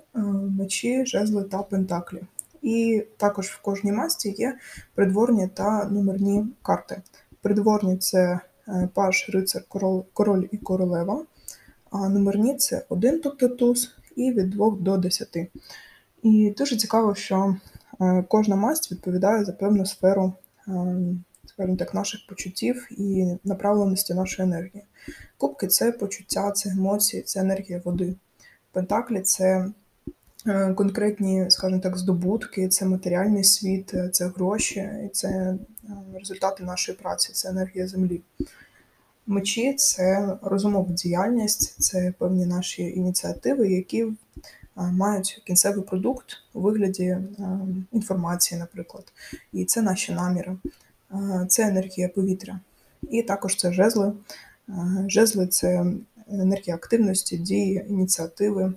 мечі, 0.59 1.07
жезли 1.07 1.45
та 1.45 1.63
пентаклі. 1.63 2.23
І 2.63 3.05
також 3.17 3.47
в 3.47 3.63
кожній 3.63 3.93
масті 3.93 4.35
є 4.39 4.59
придворні 4.95 5.49
та 5.49 5.85
номерні 5.85 6.47
карти. 6.63 7.03
Придворні 7.43 7.97
це 7.97 8.41
е, 8.69 8.89
паш, 8.95 9.31
рицар, 9.33 9.63
король, 9.69 10.03
король 10.13 10.45
і 10.53 10.57
королева, 10.57 11.25
а 11.91 12.09
номерні 12.09 12.57
це 12.57 12.85
один, 12.89 13.21
тобто 13.21 13.49
туз, 13.49 13.95
і 14.17 14.33
від 14.33 14.51
2 14.51 14.71
до 14.71 14.97
10. 14.97 15.37
І 16.23 16.55
дуже 16.59 16.77
цікаво, 16.77 17.15
що 17.15 17.57
е, 18.01 18.25
кожна 18.29 18.57
масть 18.57 18.93
відповідає 18.93 19.45
за 19.45 19.53
певну 19.53 19.87
сферу, 19.87 20.33
скажімо 21.47 21.77
так, 21.77 21.95
наших 21.95 22.27
почуттів 22.29 22.89
і 22.91 23.27
направленості 23.45 24.15
нашої 24.15 24.49
енергії. 24.49 24.85
Кубки 25.37 25.67
це 25.67 25.93
почуття, 25.93 26.51
це 26.51 26.71
емоції, 26.71 27.23
це 27.23 27.41
енергія 27.41 27.83
води. 27.85 28.15
Пентаклі 28.73 29.21
це 29.21 29.45
е, 29.45 29.73
конкретні, 30.75 31.47
скажімо 31.51 31.81
так, 31.81 31.99
здобутки, 31.99 32.69
це 32.69 32.87
матеріальний 32.87 33.45
світ, 33.45 33.95
е, 33.95 34.09
це 34.09 34.27
гроші, 34.29 34.91
і 35.07 35.09
це 35.09 35.29
е, 35.29 35.59
результати 36.15 36.65
нашої 36.65 36.99
праці, 36.99 37.33
це 37.33 37.49
енергія 37.49 37.89
землі. 37.89 38.21
Мечі 39.27 39.75
це 39.75 40.37
розумова 40.43 40.93
діяльність, 40.93 41.83
це 41.83 42.15
певні 42.19 42.47
наші 42.47 42.83
ініціативи, 42.83 43.69
які 43.69 44.07
мають 44.77 45.43
кінцевий 45.47 45.85
продукт 45.85 46.27
у 46.55 46.61
вигляді 46.61 47.19
інформації, 47.93 48.61
наприклад. 48.61 49.13
І 49.53 49.65
це 49.65 49.83
наші 49.83 50.13
наміри, 50.13 50.57
це 51.49 51.69
енергія 51.69 52.09
повітря. 52.09 52.61
І 53.11 53.23
також 53.23 53.57
це 53.57 53.73
жезли. 53.73 54.13
Жезли 55.07 55.47
це 55.47 55.87
енергія 56.31 56.77
активності, 56.77 57.37
дії, 57.37 57.85
ініціативи 57.89 58.73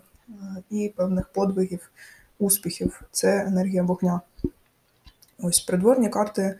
і 0.69 0.93
певних 0.95 1.27
подвигів, 1.27 1.91
успіхів. 2.39 3.01
Це 3.11 3.45
енергія 3.47 3.83
вогня. 3.83 4.21
Ось 5.39 5.59
придворні 5.59 6.09
карти 6.09 6.55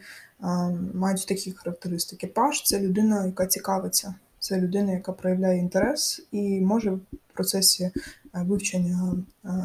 мають 0.93 1.27
такі 1.27 1.51
характеристики. 1.51 2.27
Паш 2.27 2.63
це 2.63 2.79
людина, 2.79 3.25
яка 3.25 3.45
цікавиться, 3.45 4.15
це 4.39 4.61
людина, 4.61 4.91
яка 4.91 5.11
проявляє 5.11 5.59
інтерес 5.59 6.27
і 6.31 6.61
може 6.61 6.91
в 6.91 7.01
процесі 7.33 7.91
вивчення, 8.33 9.15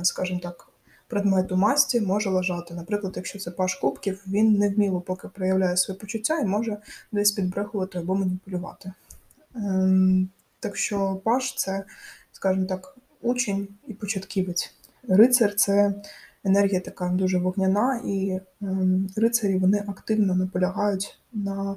скажімо 0.03 0.41
так, 0.43 0.69
предмету 1.09 1.57
масті 1.57 2.01
може 2.01 2.31
лежати. 2.31 2.75
Наприклад, 2.75 3.13
якщо 3.17 3.39
це 3.39 3.51
паш 3.51 3.75
кубків, 3.75 4.25
він 4.27 4.53
невміло 4.53 5.01
поки 5.01 5.29
проявляє 5.29 5.77
своє 5.77 5.99
почуття 6.01 6.39
і 6.39 6.45
може 6.45 6.79
десь 7.13 7.33
підбрехувати 7.33 7.99
або 7.99 8.15
маніпулювати. 8.15 8.93
Ем, 9.55 10.29
так 10.61 10.77
що 10.77 11.21
паш 11.25 11.55
це, 11.55 11.85
скажімо 12.33 12.67
так, 12.67 12.97
учень 13.27 13.69
і 13.87 13.93
початківець. 13.93 14.75
Рицар 15.09 15.55
це 15.55 15.95
енергія 16.45 16.81
така 16.81 17.09
дуже 17.09 17.39
вогняна, 17.39 18.01
і 18.05 18.41
ем, 18.63 19.09
рицарі 19.17 19.57
вони 19.57 19.85
активно 19.87 20.35
наполягають 20.35 21.19
на 21.33 21.77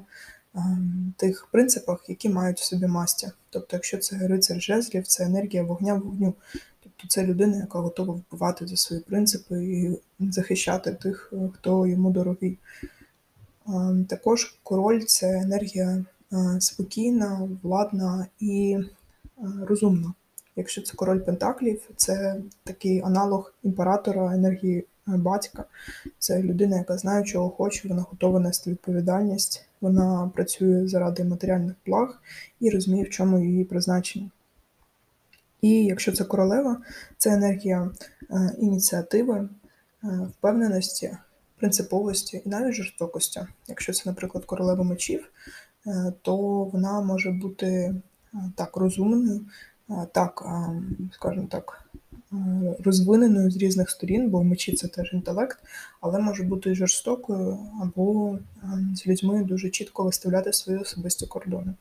ем, 0.54 1.14
тих 1.16 1.48
принципах, 1.52 2.04
які 2.08 2.28
мають 2.28 2.58
в 2.60 2.64
собі 2.64 2.86
масті. 2.86 3.30
Тобто, 3.50 3.76
якщо 3.76 3.98
це 3.98 4.28
рицар 4.28 4.62
жезлів, 4.62 5.06
це 5.06 5.24
енергія 5.24 5.62
вогня 5.62 5.94
вогню. 5.94 6.34
Тобто 6.82 7.08
це 7.08 7.26
людина, 7.26 7.56
яка 7.56 7.78
готова 7.78 8.14
вбивати 8.14 8.66
за 8.66 8.76
свої 8.76 9.02
принципи 9.02 9.64
і 9.64 10.00
захищати 10.20 10.92
тих, 10.92 11.32
хто 11.54 11.86
йому 11.86 12.10
дорогий. 12.10 12.58
Також 14.08 14.58
король 14.62 15.00
це 15.00 15.38
енергія 15.38 16.04
Е, 16.32 16.60
спокійна, 16.60 17.48
владна 17.62 18.26
і 18.40 18.76
е, 18.78 19.44
розумна. 19.62 20.12
Якщо 20.56 20.82
це 20.82 20.94
король 20.96 21.18
Пентаклів, 21.18 21.90
це 21.96 22.36
такий 22.64 23.00
аналог 23.00 23.54
імператора 23.62 24.34
енергії 24.34 24.78
е, 24.78 24.84
батька. 25.06 25.64
Це 26.18 26.42
людина, 26.42 26.76
яка 26.76 26.98
знає, 26.98 27.24
чого 27.24 27.50
хоче, 27.50 27.88
вона 27.88 28.02
готова 28.02 28.40
нести 28.40 28.70
відповідальність, 28.70 29.66
вона 29.80 30.30
працює 30.34 30.88
заради 30.88 31.24
матеріальних 31.24 31.74
благ 31.86 32.22
і 32.60 32.70
розуміє, 32.70 33.04
в 33.04 33.10
чому 33.10 33.38
її 33.38 33.64
призначення. 33.64 34.30
І 35.60 35.84
якщо 35.84 36.12
це 36.12 36.24
королева, 36.24 36.76
це 37.18 37.32
енергія 37.32 37.90
ініціативи, 38.58 39.48
впевненості, 40.02 41.16
принциповості 41.58 42.42
і 42.44 42.48
навіть 42.48 42.74
жорстокості. 42.74 43.40
Якщо 43.68 43.92
це, 43.92 44.02
наприклад, 44.06 44.44
королева 44.44 44.84
мечів, 44.84 45.30
Е, 45.86 46.12
то 46.22 46.36
вона 46.64 47.00
може 47.00 47.30
бути 47.30 47.66
е, 47.66 47.94
так 48.56 48.76
розумною, 48.76 49.40
е, 49.40 49.42
так, 50.12 50.44
скажімо 51.12 51.46
так, 51.50 51.84
розвиненою 52.84 53.50
з 53.50 53.56
різних 53.56 53.90
сторін, 53.90 54.30
бо 54.30 54.44
мечі 54.44 54.72
це 54.72 54.88
теж 54.88 55.12
інтелект, 55.12 55.58
але 56.00 56.18
може 56.18 56.42
бути 56.42 56.74
жорстокою 56.74 57.58
або 57.82 58.38
з 58.94 59.06
людьми 59.06 59.44
дуже 59.44 59.70
чітко 59.70 60.04
виставляти 60.04 60.52
свої 60.52 60.78
особисті 60.78 61.26
кордони. 61.26 61.74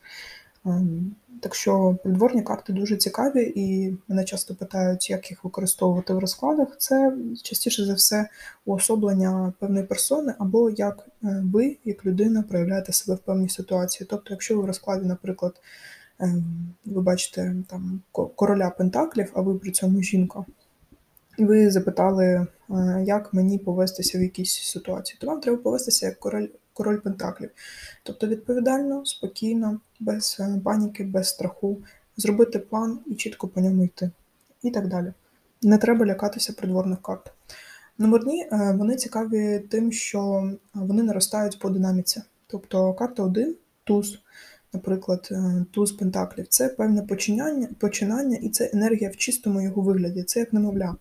Ем, 0.66 1.16
так 1.42 1.56
що 1.56 1.98
придворні 2.04 2.42
карти 2.42 2.74
дуже 2.74 2.98
цікаві, 2.98 3.54
і 3.56 3.98
мене 4.08 4.24
часто 4.24 4.56
питають, 4.56 5.10
як 5.10 5.32
їх 5.32 5.44
використовувати 5.44 6.13
в 6.13 6.20
розкладах. 6.20 6.68
Це 6.78 7.13
частіше 7.44 7.86
за 7.86 7.94
все 7.94 8.30
уособлення 8.66 9.54
певної 9.60 9.86
персони, 9.86 10.34
або 10.39 10.70
як 10.70 11.08
е, 11.24 11.44
ви, 11.54 11.78
як 11.86 12.06
людина, 12.06 12.44
проявляєте 12.50 12.94
себе 12.94 13.16
в 13.16 13.20
певній 13.20 13.50
ситуації. 13.50 14.08
Тобто, 14.10 14.28
якщо 14.30 14.56
ви 14.56 14.62
в 14.62 14.66
розкладі, 14.66 15.06
наприклад, 15.06 15.54
ем, 15.56 15.62
ви 16.86 17.02
бачите 17.02 17.56
там 17.68 18.02
короля 18.12 18.70
Пентаклів, 18.70 19.32
а 19.34 19.42
ви 19.42 19.56
при 19.56 19.72
цьому 19.72 20.02
жінка, 20.02 20.46
і 21.38 21.46
ви 21.46 21.72
запитали, 21.72 22.26
е, 22.26 22.48
як 23.06 23.34
мені 23.34 23.58
повестися 23.58 24.18
в 24.18 24.22
якійсь 24.22 24.54
ситуації, 24.54 25.18
то 25.22 25.28
вам 25.28 25.42
треба 25.42 25.58
повестися 25.58 26.06
як 26.06 26.20
король 26.20 26.48
король 26.74 26.98
Пентаклів. 26.98 27.50
Тобто 28.04 28.28
відповідально, 28.28 29.06
спокійно, 29.06 29.80
без 30.00 30.38
е, 30.40 30.62
паніки, 30.64 31.04
без 31.04 31.30
страху, 31.30 31.78
зробити 32.18 32.60
план 32.60 33.00
і 33.08 33.16
чітко 33.16 33.48
по 33.48 33.62
ньому 33.62 33.84
йти. 33.84 34.12
І 34.64 34.72
так 34.72 34.88
далі. 34.88 35.14
Не 35.62 35.78
треба 35.78 36.06
лякатися 36.06 36.54
придворних 36.54 37.02
карт. 37.02 37.32
Номерні 37.98 38.44
е, 38.52 38.76
вони 38.78 38.96
цікаві 38.96 39.60
тим, 39.60 39.92
що 39.92 40.52
вони 40.74 41.04
наростають 41.04 41.60
по 41.60 41.70
динаміці. 41.70 42.22
Тобто 42.48 42.94
карта 42.94 43.24
1, 43.24 43.56
туз, 43.84 44.20
наприклад, 44.74 45.28
е, 45.32 45.66
туз 45.72 45.92
Пентаклів 45.92 46.48
це 46.48 46.70
певне 46.70 47.02
починання, 47.02 47.68
починання 47.80 48.38
і 48.38 48.50
це 48.50 48.70
енергія 48.74 49.10
в 49.10 49.16
чистому 49.16 49.62
його 49.62 49.82
вигляді, 49.82 50.24
це 50.24 50.40
як 50.40 50.54
немовля. 50.54 50.96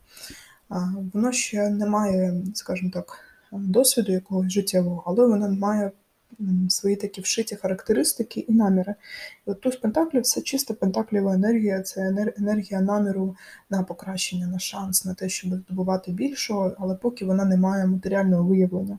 Воно 1.13 1.33
ще 1.33 1.71
не 1.71 1.87
має, 1.87 2.43
скажімо 2.55 2.91
так, 2.95 3.19
досвіду 3.53 4.13
якогось 4.13 4.53
життєвого, 4.53 5.03
але 5.07 5.27
вона 5.27 5.49
має 5.49 5.91
свої 6.69 6.97
такі 6.97 7.21
вшиті 7.21 7.57
характеристики 7.57 8.41
і 8.41 8.53
наміри. 8.53 8.95
І 9.47 9.51
от 9.51 9.61
туз 9.61 9.77
пентаклів 9.77 10.23
це 10.23 10.41
чиста 10.41 10.75
пентакліва 10.75 11.35
енергія, 11.35 11.83
це 11.83 12.33
енергія 12.39 12.81
наміру 12.81 13.37
на 13.71 13.83
покращення, 13.83 14.47
на 14.47 14.59
шанс, 14.59 15.05
на 15.05 15.15
те, 15.15 15.29
щоб 15.29 15.55
здобувати 15.55 16.13
більшого, 16.13 16.77
але 16.79 16.95
поки 16.95 17.25
вона 17.25 17.45
не 17.45 17.57
має 17.57 17.87
матеріального 17.87 18.45
виявлення. 18.45 18.99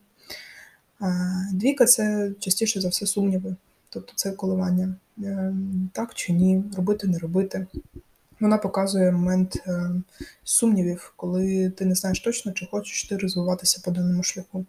Двійка 1.54 1.86
це 1.86 2.32
частіше 2.40 2.82
за 2.82 2.90
все 2.90 3.06
сумніви. 3.06 3.56
Тобто 3.90 4.14
це 4.16 4.32
коливання 4.32 4.96
ем, 5.24 5.90
так 5.94 6.14
чи 6.14 6.34
ні, 6.34 6.64
робити, 6.78 7.08
не 7.08 7.18
робити. 7.18 7.68
Вона 8.40 8.58
показує 8.58 9.12
момент 9.12 9.64
ем, 9.68 10.04
сумнівів, 10.44 11.14
коли 11.16 11.70
ти 11.70 11.86
не 11.86 11.96
знаєш 11.96 12.20
точно, 12.20 12.52
чи 12.52 12.66
хочеш 12.66 13.04
ти 13.04 13.18
розвиватися 13.18 13.82
по 13.86 13.92
даному 13.92 14.24
шляху. 14.24 14.66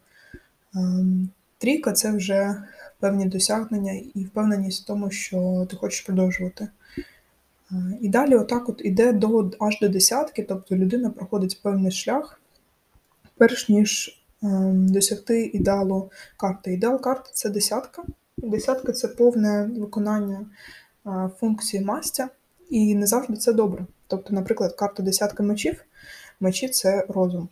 Ем, 0.75 1.29
трійка 1.57 1.91
це 1.91 2.11
вже 2.11 2.63
певні 2.99 3.25
досягнення 3.25 3.93
і 4.13 4.23
впевненість 4.23 4.83
в 4.83 4.85
тому, 4.85 5.11
що 5.11 5.67
ти 5.69 5.75
хочеш 5.75 6.01
продовжувати. 6.01 6.67
Е, 7.71 7.75
і 8.01 8.09
далі, 8.09 8.35
отак, 8.35 8.69
от 8.69 8.81
іде 8.85 9.13
до 9.13 9.51
аж 9.59 9.79
до 9.79 9.89
десятки, 9.89 10.43
тобто 10.43 10.75
людина 10.75 11.09
проходить 11.09 11.61
певний 11.61 11.91
шлях, 11.91 12.41
перш 13.37 13.69
ніж 13.69 14.17
досягти 14.73 15.45
ідеалу 15.45 16.11
карти. 16.37 16.73
Ідеал 16.73 17.01
карти 17.01 17.29
це 17.33 17.49
десятка. 17.49 18.03
Десятка 18.43 18.91
це 18.91 19.07
повне 19.07 19.69
виконання 19.77 20.45
функції 21.39 21.83
мастя, 21.83 22.29
і 22.69 22.95
не 22.95 23.07
завжди 23.07 23.37
це 23.37 23.53
добре. 23.53 23.85
Тобто, 24.07 24.33
наприклад, 24.33 24.75
карта 24.75 25.03
десятка 25.03 25.43
мечів. 25.43 25.83
Мечі 26.39 26.69
це 26.69 27.05
розум. 27.09 27.49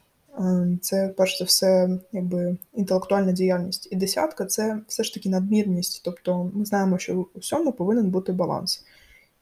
Це 0.82 1.14
перш 1.18 1.40
за 1.40 1.46
все 1.46 1.90
якби 2.12 2.58
інтелектуальна 2.74 3.32
діяльність. 3.32 3.88
І 3.92 3.96
десятка 3.96 4.46
це 4.46 4.80
все 4.88 5.04
ж 5.04 5.14
таки 5.14 5.30
надмірність. 5.30 6.02
Тобто 6.06 6.52
ми 6.54 6.66
знаємо, 6.66 6.98
що 6.98 7.28
у 7.34 7.40
всьому 7.40 7.72
повинен 7.72 8.10
бути 8.10 8.32
баланс. 8.32 8.86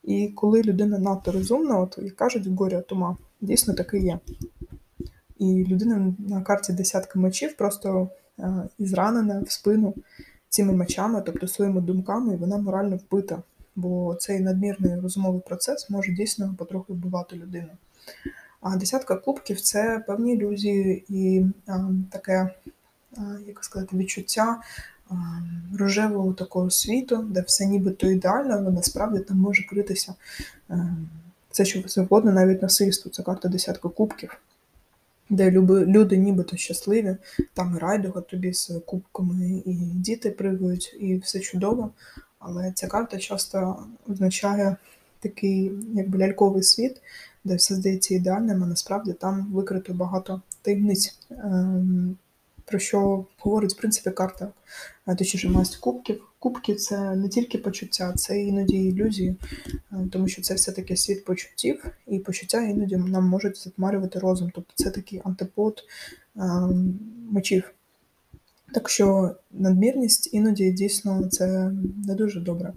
І 0.03 0.27
коли 0.27 0.61
людина 0.61 0.99
надто 0.99 1.31
розумна, 1.31 1.79
от 1.79 1.99
як 2.01 2.15
кажуть, 2.15 2.47
в 2.47 2.53
горі 2.53 2.75
от 2.75 2.91
ума, 2.91 3.17
дійсно 3.41 3.73
таки 3.73 3.99
є. 3.99 4.19
І 5.37 5.65
людина 5.69 6.13
на 6.19 6.41
карті 6.41 6.73
десятка 6.73 7.19
мечів 7.19 7.57
просто 7.57 8.09
е, 8.39 8.69
і 8.77 8.85
зранена 8.85 9.41
в 9.41 9.51
спину 9.51 9.93
цими 10.57 10.73
мечами, 10.73 11.23
тобто 11.25 11.47
своїми 11.47 11.81
думками, 11.81 12.33
і 12.33 12.37
вона 12.37 12.57
морально 12.57 12.97
вбита. 12.97 13.41
Бо 13.75 14.15
цей 14.15 14.39
надмірний 14.39 14.99
розумовий 14.99 15.41
процес 15.41 15.89
може 15.89 16.11
дійсно 16.11 16.55
потроху 16.57 16.93
вбивати 16.93 17.35
людину. 17.35 17.67
А 18.61 18.75
десятка 18.75 19.15
кубків 19.15 19.61
це 19.61 20.03
певні 20.07 20.33
ілюзії 20.33 21.05
і 21.09 21.45
а, 21.67 21.89
таке, 22.11 22.49
а, 23.17 23.21
як 23.47 23.63
сказати, 23.63 23.97
відчуття 23.97 24.61
а, 25.09 25.13
рожевого 25.77 26.33
такого 26.33 26.69
світу, 26.69 27.17
де 27.17 27.41
все 27.41 27.65
нібито 27.65 28.07
ідеально, 28.07 28.53
але 28.53 28.71
насправді 28.71 29.19
там 29.19 29.37
може 29.37 29.63
критися 29.63 30.15
це 31.51 31.65
що 31.65 31.83
завгодно, 31.87 32.31
навіть 32.31 32.61
насильство. 32.61 33.11
Це 33.11 33.23
карта 33.23 33.49
десятка 33.49 33.89
кубків, 33.89 34.37
де 35.29 35.51
люди 35.51 36.17
нібито 36.17 36.57
щасливі, 36.57 37.17
там 37.53 37.75
і 37.75 37.79
райдуга 37.79 38.21
тобі 38.21 38.53
з 38.53 38.71
кубками, 38.85 39.61
і 39.65 39.73
діти 39.75 40.31
пригають, 40.31 40.97
і 40.99 41.17
все 41.17 41.39
чудово. 41.39 41.91
Але 42.39 42.71
ця 42.71 42.87
карта 42.87 43.17
часто 43.17 43.83
означає 44.09 44.75
такий 45.19 45.71
якби 45.93 46.17
ляльковий 46.17 46.63
світ, 46.63 47.01
де 47.43 47.55
все 47.55 47.75
здається 47.75 48.15
ідеальним, 48.15 48.63
а 48.63 48.67
насправді 48.67 49.13
там 49.13 49.47
викрито 49.53 49.93
багато 49.93 50.41
таємниць, 50.61 51.19
ем, 51.29 52.17
про 52.65 52.79
що 52.79 53.25
говорить 53.39 53.73
в 53.73 53.77
принципі 53.77 54.11
карта, 54.11 54.49
масть 55.49 55.75
кубків. 55.75 56.26
Кубки 56.39 56.75
це 56.75 57.15
не 57.15 57.29
тільки 57.29 57.57
почуття, 57.57 58.13
це 58.13 58.41
іноді 58.41 58.77
ілюзії, 58.77 59.35
е, 59.91 59.95
тому 60.11 60.27
що 60.27 60.41
це 60.41 60.53
все-таки 60.53 60.97
світ 60.97 61.25
почуттів, 61.25 61.85
і 62.07 62.19
почуття 62.19 62.61
іноді 62.61 62.97
нам 62.97 63.27
можуть 63.27 63.57
затмарювати 63.57 64.19
розум. 64.19 64.51
Тобто 64.55 64.73
це 64.75 64.89
такий 64.89 65.21
антипод 65.23 65.83
ем, 66.35 66.99
мечів. 67.31 67.73
Так 68.73 68.89
що 68.89 69.35
надмірність 69.51 70.33
іноді 70.33 70.71
дійсно 70.71 71.27
це 71.27 71.71
не 72.07 72.15
дуже 72.15 72.39
добре. 72.39 72.73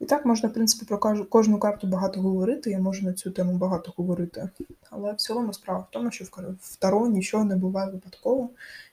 І 0.00 0.04
так 0.04 0.26
можна, 0.26 0.48
в 0.48 0.52
принципі, 0.52 0.86
про 0.86 1.24
кожну 1.24 1.58
карту 1.58 1.86
багато 1.86 2.20
говорити, 2.20 2.70
я 2.70 2.78
можу 2.78 3.06
на 3.06 3.12
цю 3.12 3.30
тему 3.30 3.52
багато 3.52 3.92
говорити. 3.96 4.48
Але 4.90 5.12
в 5.12 5.16
цілому 5.16 5.52
справа 5.52 5.80
в 5.80 5.86
тому, 5.90 6.10
що 6.10 6.24
в 6.60 6.76
Таро 6.76 7.08
нічого 7.08 7.44
не 7.44 7.56
буває 7.56 7.90
випадково, 7.90 8.50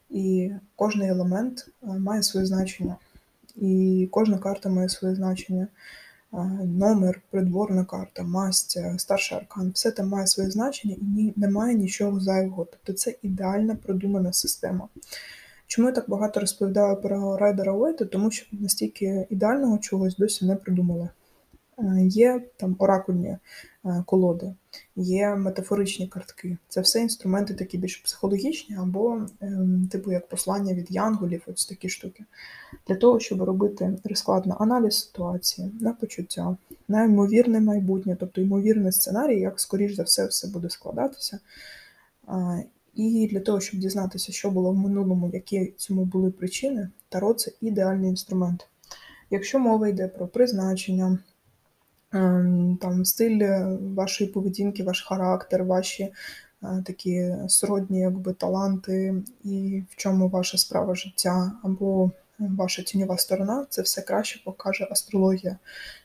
і 0.10 0.52
кожний 0.76 1.10
елемент 1.10 1.70
е, 1.84 1.88
має 1.88 2.24
своє 2.24 2.46
значення. 2.46 2.96
І 3.56 4.08
кожна 4.12 4.38
карта 4.38 4.70
має 4.70 4.90
своє 4.90 5.16
значення. 5.16 5.68
Номер, 6.64 7.22
придворна 7.30 7.86
карта, 7.86 8.24
масть, 8.24 8.80
старший 8.98 9.38
аркан, 9.38 9.72
все 9.72 9.92
там 9.92 10.08
має 10.08 10.28
своє 10.28 10.50
значення 10.50 10.96
і 11.18 11.34
немає 11.36 11.76
нічого 11.76 12.20
зайвого. 12.20 12.66
Тобто 12.66 12.94
це 12.94 13.16
ідеальна 13.22 13.76
продумана 13.76 14.34
система. 14.34 14.88
Чому 15.68 15.88
я 15.88 15.94
так 15.94 16.10
багато 16.10 16.40
розповідаю 16.40 17.02
про 17.02 17.38
райдера 17.38 17.74
Уейта? 17.74 18.06
Тому 18.06 18.32
що 18.32 18.46
настільки 18.52 19.28
ідеального 19.30 19.78
чогось 19.78 20.18
досі 20.18 20.46
не 20.46 20.56
придумали. 20.56 21.10
Е, 21.78 22.06
є 22.08 22.42
там 22.58 22.76
оракульні 22.80 23.38
е, 23.86 24.04
колоди, 24.06 24.54
є 25.02 25.36
метафоричні 25.36 26.08
картки. 26.08 26.58
Це 26.68 26.82
все 26.82 27.02
інструменти 27.02 27.54
такі 27.54 27.78
більш 27.78 27.98
психологічні, 27.98 28.76
або 28.76 29.22
ем, 29.42 29.88
типу 29.92 30.12
як 30.12 30.28
послання 30.28 30.74
від 30.74 30.92
янголів, 30.92 31.42
ось 31.48 31.66
такі 31.66 31.90
штуки. 31.90 32.26
Для 32.88 32.96
того, 32.96 33.20
щоб 33.20 33.42
робити 33.42 33.98
розклад 34.04 34.46
на 34.46 34.56
аналіз 34.56 35.00
ситуації, 35.00 35.72
на 35.80 35.94
почуття, 35.94 36.58
на 36.88 37.04
ймовірне 37.04 37.60
майбутнє, 37.60 38.18
тобто 38.20 38.42
ймовірний 38.42 38.92
сценарій, 38.92 39.40
як 39.40 39.60
скоріш 39.60 39.96
за 39.96 40.04
все 40.04 40.26
все 40.26 40.48
буде 40.48 40.70
складатися. 40.70 41.40
І 42.96 43.28
для 43.32 43.40
того, 43.40 43.60
щоб 43.60 43.80
дізнатися, 43.80 44.32
що 44.32 44.52
було 44.52 44.72
в 44.72 44.78
минулому, 44.78 45.30
які 45.34 45.74
цьому 45.78 46.06
були 46.06 46.32
причини, 46.32 46.90
таро 47.10 47.34
це 47.34 47.52
ідеальний 47.62 48.10
інструмент. 48.10 48.68
Якщо 49.30 49.60
мова 49.60 49.88
йде 49.88 50.08
про 50.08 50.28
призначення, 50.28 51.20
ем, 52.14 52.78
там 52.82 53.06
стиль 53.06 53.42
вашої 53.96 54.30
поведінки, 54.30 54.84
ваш 54.84 55.02
характер, 55.02 55.64
ваші 55.64 56.04
е, 56.04 56.14
такі 56.86 57.36
сродні 57.48 58.00
якби, 58.00 58.34
таланти, 58.34 59.16
і 59.44 59.84
в 59.90 59.96
чому 59.96 60.30
ваша 60.30 60.58
справа 60.58 60.96
життя, 60.96 61.52
або 61.64 62.12
ваша 62.50 62.82
тіньова 62.82 63.18
сторона, 63.18 63.66
це 63.70 63.82
все 63.82 64.02
краще 64.02 64.42
покаже 64.46 64.88
астрологія, 64.92 65.58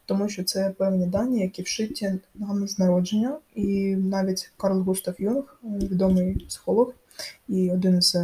тому 0.07 0.29
що 0.29 0.45
це 0.45 0.71
певні 0.71 1.07
дані, 1.07 1.40
які 1.40 1.62
вшиті 1.62 2.21
нам 2.35 2.69
з 2.69 2.79
народження. 2.79 3.38
І 3.55 3.97
навіть 3.97 4.53
Карл 4.57 4.81
Густав 4.81 5.14
Юнг, 5.19 5.61
відомий 5.62 6.47
психолог, 6.49 6.95
і 7.49 7.71
один 7.71 8.03
з, 8.03 8.16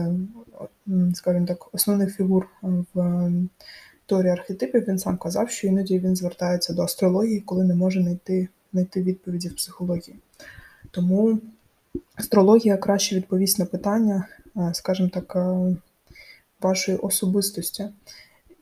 скажімо 1.14 1.46
так, 1.46 1.74
основних 1.74 2.16
фігур 2.16 2.48
в 2.62 3.30
теорії 4.12 4.32
архетипів, 4.32 4.84
він 4.88 4.98
сам 4.98 5.16
казав, 5.16 5.50
що 5.50 5.66
іноді 5.66 5.98
він 5.98 6.16
звертається 6.16 6.72
до 6.72 6.82
астрології, 6.82 7.40
коли 7.40 7.64
не 7.64 7.74
може 7.74 8.02
знайти, 8.02 8.48
знайти 8.72 9.02
відповіді 9.02 9.48
в 9.48 9.56
психології. 9.56 10.16
Тому 10.90 11.38
астрологія 12.14 12.76
краще 12.76 13.16
відповість 13.16 13.58
на 13.58 13.64
питання, 13.64 14.26
скажімо 14.72 15.10
так 15.12 15.36
вашої 16.60 16.98
особистості, 16.98 17.84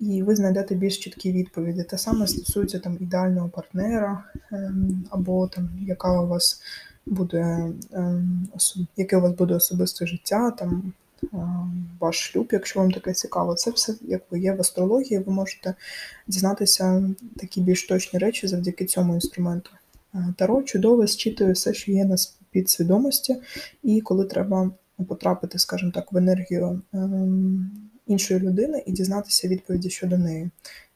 і 0.00 0.22
ви 0.22 0.36
знайдете 0.36 0.74
більш 0.74 0.98
чіткі 0.98 1.32
відповіді. 1.32 1.82
Те 1.82 1.98
саме 1.98 2.26
стосується 2.26 2.78
там 2.78 2.96
ідеального 3.00 3.48
партнера, 3.48 4.24
ем, 4.52 5.04
або 5.10 5.48
там 5.48 5.70
яка 5.86 6.22
у 6.22 6.26
вас 6.26 6.62
буде 7.06 7.72
ем, 7.92 8.48
яке 8.96 9.16
у 9.16 9.20
вас 9.20 9.32
буде 9.32 9.54
особисте 9.54 10.06
життя, 10.06 10.50
там 10.50 10.92
ваш 12.00 12.18
шлюб, 12.18 12.48
якщо 12.52 12.80
вам 12.80 12.90
таке 12.90 13.12
цікаво. 13.12 13.54
Це 13.54 13.70
все 13.70 13.94
якби 14.02 14.40
є 14.40 14.52
в 14.52 14.60
астрології, 14.60 15.18
ви 15.18 15.32
можете 15.32 15.74
дізнатися 16.26 17.10
такі 17.36 17.60
більш 17.60 17.86
точні 17.86 18.18
речі 18.18 18.46
завдяки 18.46 18.84
цьому 18.84 19.14
інструменту. 19.14 19.70
Е, 20.14 20.34
Таро 20.36 20.62
чудово 20.62 21.06
зчитує 21.06 21.52
все, 21.52 21.74
що 21.74 21.92
є 21.92 22.04
на 22.04 22.16
підсвідомості, 22.50 23.36
і 23.82 24.00
коли 24.00 24.24
треба 24.24 24.70
потрапити, 25.08 25.58
скажімо 25.58 25.92
так, 25.94 26.12
в 26.12 26.16
енергію 26.16 26.82
іншої 28.06 28.40
людини 28.40 28.82
і 28.86 28.92
дізнатися 28.92 29.48
відповіді 29.48 29.90
щодо 29.90 30.18
неї. 30.18 30.50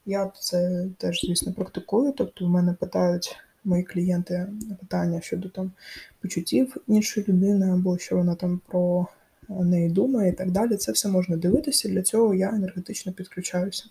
Я 0.05 0.31
це 0.39 0.87
теж, 0.97 1.21
звісно, 1.21 1.53
практикую. 1.53 2.13
Тобто, 2.17 2.45
в 2.45 2.49
мене 2.49 2.73
питають 2.73 3.35
мої 3.63 3.83
клієнти 3.83 4.47
питання 4.79 5.21
щодо 5.21 5.49
там 5.49 5.71
почуттів 6.21 6.77
іншої 6.87 7.25
людини, 7.29 7.71
або 7.71 7.97
що 7.97 8.15
вона 8.17 8.35
там 8.35 8.61
про 8.67 9.07
неї 9.49 9.89
думає, 9.89 10.31
і 10.31 10.33
так 10.33 10.51
далі. 10.51 10.75
Це 10.77 10.91
все 10.91 11.09
можна 11.09 11.37
дивитися. 11.37 11.89
Для 11.89 12.01
цього 12.01 12.33
я 12.33 12.49
енергетично 12.49 13.13
підключаюся 13.13 13.85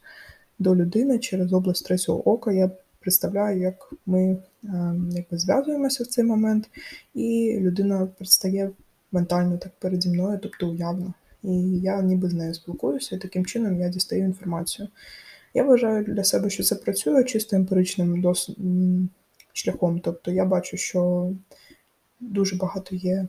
до 0.59 0.77
людини 0.77 1.19
через 1.19 1.53
область 1.53 1.87
третього 1.87 2.29
ока. 2.29 2.53
Я 2.53 2.71
представляю, 3.01 3.61
як 3.61 3.93
ми 4.07 4.37
ем, 4.65 5.11
якби 5.13 5.39
зв'язуємося 5.39 6.05
в 6.05 6.07
цей 6.07 6.25
момент, 6.25 6.71
і 7.15 7.59
людина 7.61 8.09
предстає 8.19 8.71
ментально 9.13 9.59
так 9.59 9.73
переді 9.79 10.09
мною, 10.09 10.39
тобто 10.43 10.71
уявно 10.71 11.15
і 11.45 11.81
я 11.81 12.03
ніби 12.03 12.29
з 12.29 12.35
нею 12.35 12.55
спілкуюся, 12.55 13.17
і 13.17 13.19
таким 13.19 13.47
чином 13.47 13.81
я 13.81 13.89
дістаю 13.89 14.23
інформацію. 14.25 14.89
Я 15.55 15.65
вважаю 15.65 16.05
для 16.05 16.25
себе, 16.25 16.51
що 16.51 16.63
це 16.63 16.75
працює 16.75 17.25
чисто 17.25 17.57
емпіричним 17.57 18.21
дос... 18.21 18.51
шляхом. 19.53 20.01
Тобто 20.01 20.31
я 20.31 20.45
бачу, 20.45 20.77
що 20.77 21.33
дуже 22.21 22.57
багато 22.57 22.97
є 22.97 23.29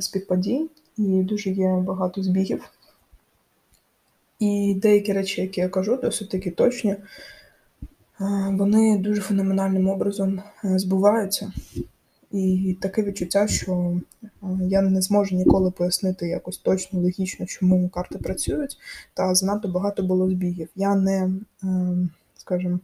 співпадінь 0.00 0.70
і 0.96 1.22
дуже 1.22 1.50
є 1.50 1.76
багато 1.76 2.22
збігів. 2.22 2.70
І 4.38 4.74
деякі 4.82 5.12
речі, 5.12 5.40
які 5.40 5.60
я 5.60 5.68
кажу, 5.68 5.98
досить 6.02 6.28
таки 6.28 6.50
точні. 6.50 6.96
вони 8.50 8.98
дуже 8.98 9.20
феноменальним 9.20 9.88
образом 9.88 10.42
збуваються. 10.62 11.52
І 12.32 12.76
таке 12.80 13.02
відчуття, 13.02 13.46
що 13.46 14.00
я 14.68 14.82
не 14.82 15.02
зможу 15.02 15.36
ніколи 15.36 15.70
пояснити 15.70 16.28
якось 16.28 16.58
точно, 16.58 17.00
логічно, 17.00 17.46
чому 17.46 17.88
карти 17.88 18.18
працюють, 18.18 18.78
та 19.14 19.34
занадто 19.34 19.68
багато 19.68 20.02
було 20.02 20.30
збігів. 20.30 20.68
Я 20.76 20.94
не, 20.94 21.30
скажімо, 22.36 22.80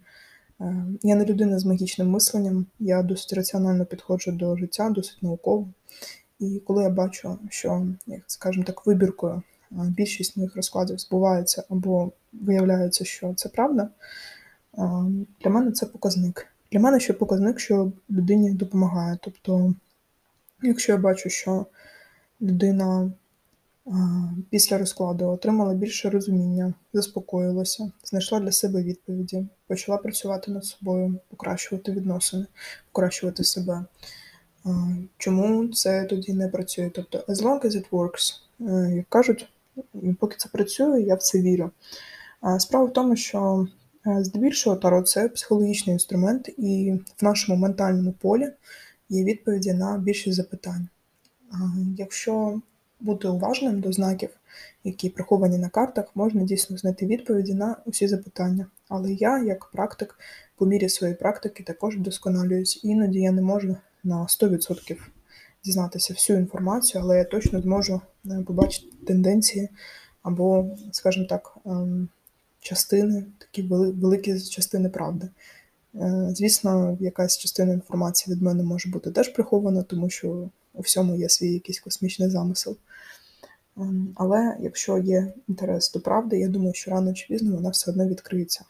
я 1.03 1.17
не 1.17 1.25
людина 1.25 1.59
з 1.59 1.65
магічним 1.65 2.11
мисленням, 2.11 2.67
я 2.81 3.03
досить 3.03 3.33
раціонально 3.33 3.85
підходжу 3.85 4.31
до 4.33 4.57
життя, 4.57 4.91
досить 4.91 5.23
науково. 5.23 5.69
І 6.39 6.63
коли 6.67 6.83
я 6.83 6.91
бачу, 6.91 7.39
що, 7.51 7.87
як 8.07 8.23
скажімо 8.27 8.65
так, 8.65 8.87
вибіркою 8.87 9.43
більшість 9.71 10.37
моїх 10.37 10.57
розкладів 10.57 10.99
збувається 10.99 11.65
або 11.71 12.13
виявляється, 12.33 13.05
що 13.05 13.35
це 13.35 13.49
правда, 13.49 13.89
для 15.43 15.51
мене 15.51 15.73
це 15.73 15.87
показник. 15.87 16.47
Для 16.73 16.81
мене 16.81 17.01
ще 17.01 17.13
показник, 17.13 17.61
що 17.61 17.93
людині 18.11 18.51
допомагає. 18.51 19.19
Тобто, 19.23 19.75
якщо 20.63 20.93
я 20.93 20.99
бачу, 20.99 21.29
що 21.31 21.67
людина 22.41 23.13
після 24.51 24.79
розкладу 24.79 25.29
отримала 25.29 25.75
більше 25.75 26.11
розуміння, 26.11 26.75
заспокоїлася, 26.93 27.93
знайшла 28.05 28.41
для 28.41 28.53
себе 28.53 28.83
відповіді, 28.83 29.47
почала 29.67 29.99
працювати 29.99 30.51
над 30.51 30.65
собою, 30.65 31.19
покращувати 31.29 31.93
відносини, 31.93 32.47
покращувати 32.93 33.45
себе. 33.45 33.85
Чому 35.19 35.69
це 35.69 36.05
тоді 36.05 36.33
не 36.33 36.49
працює? 36.49 36.91
Тобто, 36.95 37.19
as 37.19 37.37
long 37.37 37.61
as 37.61 37.71
it 37.71 37.91
works, 37.91 38.41
е, 38.61 38.97
як 38.97 39.09
кажуть, 39.09 39.49
поки 40.21 40.37
це 40.39 40.49
працює, 40.53 41.03
я 41.03 41.15
в 41.15 41.23
це 41.23 41.41
вірю. 41.41 41.71
Справа 42.59 42.87
в 42.87 42.93
тому, 42.93 43.17
що 43.17 43.69
е, 44.07 44.25
здебільшого 44.25 44.77
таро 44.77 45.03
це 45.03 45.29
психологічний 45.29 45.93
інструмент, 45.93 46.51
і 46.57 46.95
в 47.17 47.25
нашому 47.25 47.59
ментальному 47.59 48.13
полі 48.13 48.49
є 49.09 49.25
відповіді 49.25 49.73
на 49.73 49.99
більшість 49.99 50.37
запитань. 50.37 50.89
Якщо 51.97 52.61
бути 53.01 53.29
уважним 53.29 53.81
до 53.81 53.93
знаків, 53.93 54.31
які 54.85 55.09
приховані 55.11 55.59
на 55.59 55.69
картах, 55.69 56.05
можна 56.15 56.43
дійсно 56.43 56.77
знайти 56.77 57.07
відповіді 57.07 57.55
на 57.55 57.77
усі 57.85 58.09
запитання. 58.09 58.67
Але 58.89 59.13
я, 59.13 59.43
як 59.43 59.65
практик, 59.65 60.19
по 60.57 60.67
мірі 60.67 60.89
своєї 60.89 61.17
практики 61.17 61.63
також 61.63 61.97
вдосконалююсь. 61.97 62.81
Іноді 62.85 63.21
я 63.21 63.33
не 63.33 63.43
можу 63.43 63.77
на 64.05 64.17
100% 64.17 64.97
дізнатися 65.65 66.15
всю 66.15 66.39
інформацію, 66.39 67.03
але 67.05 67.19
я 67.19 67.25
точно 67.25 67.61
зможу 67.61 68.01
е, 68.27 68.43
побачити 68.47 68.87
тенденції 69.07 69.69
або, 70.23 70.77
скажімо 70.93 71.27
так, 71.27 71.57
ем, 71.67 72.09
частини, 72.61 73.25
такі 73.39 73.63
великі 73.63 74.41
частини 74.41 74.89
правди. 74.89 75.29
Е, 75.95 76.29
звісно, 76.35 76.99
якась 77.01 77.39
частина 77.39 77.73
інформації 77.73 78.35
від 78.35 78.43
мене 78.43 78.63
може 78.63 78.91
бути 78.91 79.11
теж 79.11 79.29
прихована, 79.29 79.83
тому 79.83 80.11
що 80.11 80.51
у 80.75 80.81
всьому 80.81 81.17
є 81.17 81.29
свій 81.29 81.53
якийсь 81.53 81.81
космічний 81.81 82.31
замисел. 82.31 82.77
Ем, 83.77 84.13
але 84.15 84.57
якщо 84.61 84.99
є 84.99 85.33
інтерес 85.49 85.93
до 85.93 86.01
правди, 86.01 86.39
я 86.39 86.49
думаю, 86.49 86.75
що 86.75 86.91
рано 86.91 87.13
чи 87.13 87.27
пізно 87.29 87.57
вона 87.57 87.71
все 87.71 87.91
одно 87.91 88.09
відкриється. 88.09 88.65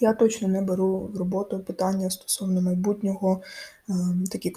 Я 0.00 0.12
точно 0.12 0.48
не 0.48 0.62
беру 0.62 1.10
в 1.14 1.16
роботу 1.16 1.60
питання 1.60 2.10
стосовно 2.10 2.60
майбутнього, 2.60 3.42
ем, 3.88 4.24
такі 4.30 4.50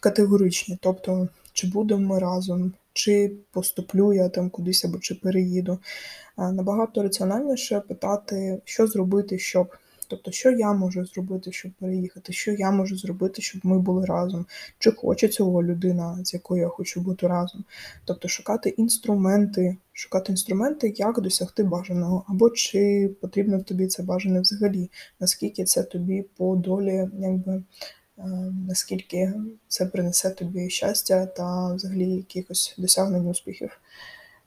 категоричні. 0.00 0.78
Тобто, 0.80 1.28
чи 1.52 1.66
будемо 1.66 2.14
ми 2.14 2.20
разом, 2.20 2.72
чи 2.92 3.32
поступлю 3.50 4.12
я 4.12 4.28
там 4.28 4.50
кудись 4.50 4.84
або 4.84 4.98
чи 4.98 5.14
переїду. 5.14 5.78
Набагато 6.36 7.02
раціональніше 7.02 7.80
питати, 7.80 8.60
що 8.64 8.86
зробити, 8.86 9.38
щоб 9.38 9.74
Тобто, 10.14 10.30
що 10.30 10.50
я 10.50 10.72
можу 10.72 11.06
зробити, 11.06 11.52
щоб 11.52 11.72
переїхати, 11.72 12.32
що 12.32 12.52
я 12.52 12.70
можу 12.70 12.96
зробити, 12.96 13.42
щоб 13.42 13.66
ми 13.66 13.78
були 13.78 14.06
разом, 14.06 14.46
чи 14.78 14.92
хоче 14.92 15.28
цього 15.28 15.62
людина, 15.62 16.18
з 16.24 16.34
якою 16.34 16.62
я 16.62 16.68
хочу 16.68 17.00
бути 17.00 17.26
разом. 17.26 17.64
Тобто 18.04 18.28
шукати 18.28 18.68
інструменти, 18.68 19.76
шукати 19.92 20.32
інструменти, 20.32 20.94
як 20.96 21.20
досягти 21.20 21.62
бажаного, 21.62 22.24
або 22.28 22.50
чи 22.50 23.10
потрібно 23.20 23.62
тобі 23.62 23.86
це 23.86 24.02
бажане 24.02 24.40
взагалі, 24.40 24.90
наскільки 25.20 25.64
це 25.64 25.82
тобі 25.82 26.24
по 26.36 26.56
долі, 26.56 27.08
якби. 27.18 27.62
Е, 28.18 28.22
наскільки 28.68 29.32
це 29.68 29.86
принесе 29.86 30.30
тобі 30.30 30.70
щастя 30.70 31.26
та 31.26 31.74
взагалі 31.74 32.10
якихось 32.10 32.74
досягнень 32.78 33.26
успіхів. 33.26 33.80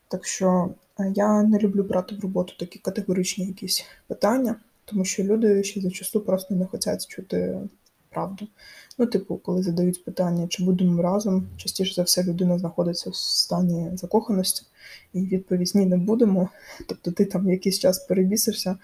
Так 0.08 0.26
що 0.26 0.70
е, 1.00 1.14
я 1.16 1.44
не 1.44 1.58
люблю 1.60 1.84
брати 1.84 2.16
в 2.16 2.20
роботу 2.20 2.54
такі 2.60 2.80
категоричні 2.80 3.46
якісь 3.46 3.86
питання. 4.08 4.56
Тому 4.90 5.06
що 5.06 5.24
люди 5.24 5.64
ще 5.64 5.82
зачасту 5.82 6.22
просто 6.22 6.56
не 6.56 6.66
хочуть 6.66 7.08
чути 7.08 7.60
правду. 8.10 8.48
Ну, 8.98 9.06
типу, 9.06 9.38
коли 9.38 9.64
задають 9.64 10.06
питання, 10.06 10.48
чи 10.48 10.64
будемо 10.64 11.02
разом, 11.02 11.48
частіше 11.58 11.94
за 11.94 12.04
все 12.04 12.24
людина 12.24 12.60
знаходиться 12.60 13.10
в 13.10 13.16
стані 13.16 13.90
закоханості, 13.94 14.66
і 15.14 15.22
відповідь 15.22 15.72
ні, 15.76 15.86
не 15.86 15.98
будемо. 15.98 16.50
Тобто 16.88 17.12
ти 17.12 17.26
там 17.26 17.50
якийсь 17.50 17.80
час 17.80 18.00
перебісишся 18.00 18.78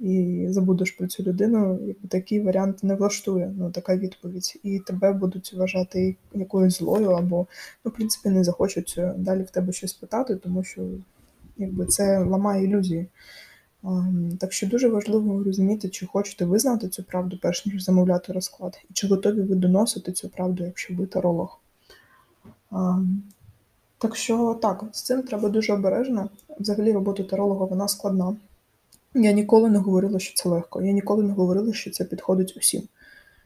і 0.00 0.46
забудеш 0.48 0.90
про 0.90 1.06
цю 1.06 1.22
людину, 1.22 1.78
якби 1.86 2.08
такий 2.08 2.40
варіант 2.40 2.84
не 2.84 2.94
влаштує, 2.94 3.54
ну 3.58 3.70
така 3.70 3.96
відповідь. 3.96 4.60
І 4.62 4.78
тебе 4.78 5.12
будуть 5.12 5.52
вважати 5.52 6.16
якоюсь 6.34 6.78
злою, 6.78 7.10
або, 7.10 7.46
ну, 7.84 7.90
в 7.90 7.94
принципі, 7.94 8.28
не 8.28 8.44
захочуть 8.44 9.00
далі 9.16 9.42
в 9.42 9.50
тебе 9.50 9.72
щось 9.72 9.92
питати, 9.92 10.36
тому 10.36 10.64
що 10.64 10.82
якби 11.56 11.86
це 11.86 12.18
ламає 12.18 12.64
ілюзії. 12.64 13.06
Так 14.38 14.52
що 14.52 14.66
дуже 14.66 14.88
важливо 14.88 15.44
розуміти, 15.44 15.88
чи 15.88 16.06
хочете 16.06 16.44
ви 16.44 16.58
знати 16.58 16.88
цю 16.88 17.02
правду, 17.02 17.38
перш 17.42 17.66
ніж 17.66 17.84
замовляти 17.84 18.32
розклад, 18.32 18.78
і 18.90 18.92
чи 18.92 19.06
готові 19.06 19.40
ви 19.40 19.54
доносити 19.54 20.12
цю 20.12 20.28
правду, 20.28 20.64
якщо 20.64 20.94
ви 20.94 21.06
таролог. 21.06 21.60
Так 23.98 24.16
що 24.16 24.58
так, 24.62 24.84
з 24.92 25.02
цим 25.02 25.22
треба 25.22 25.48
дуже 25.48 25.72
обережно. 25.72 26.30
Взагалі, 26.60 26.92
робота 26.92 27.22
таролога 27.22 27.64
вона 27.64 27.88
складна. 27.88 28.36
Я 29.14 29.32
ніколи 29.32 29.70
не 29.70 29.78
говорила, 29.78 30.18
що 30.18 30.34
це 30.34 30.48
легко. 30.48 30.82
Я 30.82 30.92
ніколи 30.92 31.22
не 31.22 31.32
говорила, 31.32 31.72
що 31.72 31.90
це 31.90 32.04
підходить 32.04 32.54
усім. 32.56 32.82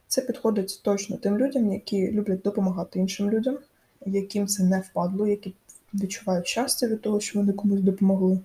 Це 0.09 0.21
підходить 0.21 0.81
точно 0.85 1.17
тим 1.17 1.39
людям, 1.39 1.73
які 1.73 2.11
люблять 2.11 2.43
допомагати 2.43 2.99
іншим 2.99 3.31
людям, 3.31 3.59
яким 4.07 4.47
це 4.47 4.63
не 4.63 4.81
впадло, 4.81 5.27
які 5.27 5.55
відчувають 5.95 6.47
щастя 6.47 6.87
від 6.87 7.01
того, 7.01 7.21
що 7.21 7.39
вони 7.39 7.53
комусь 7.53 7.81
допомогли. 7.81 8.39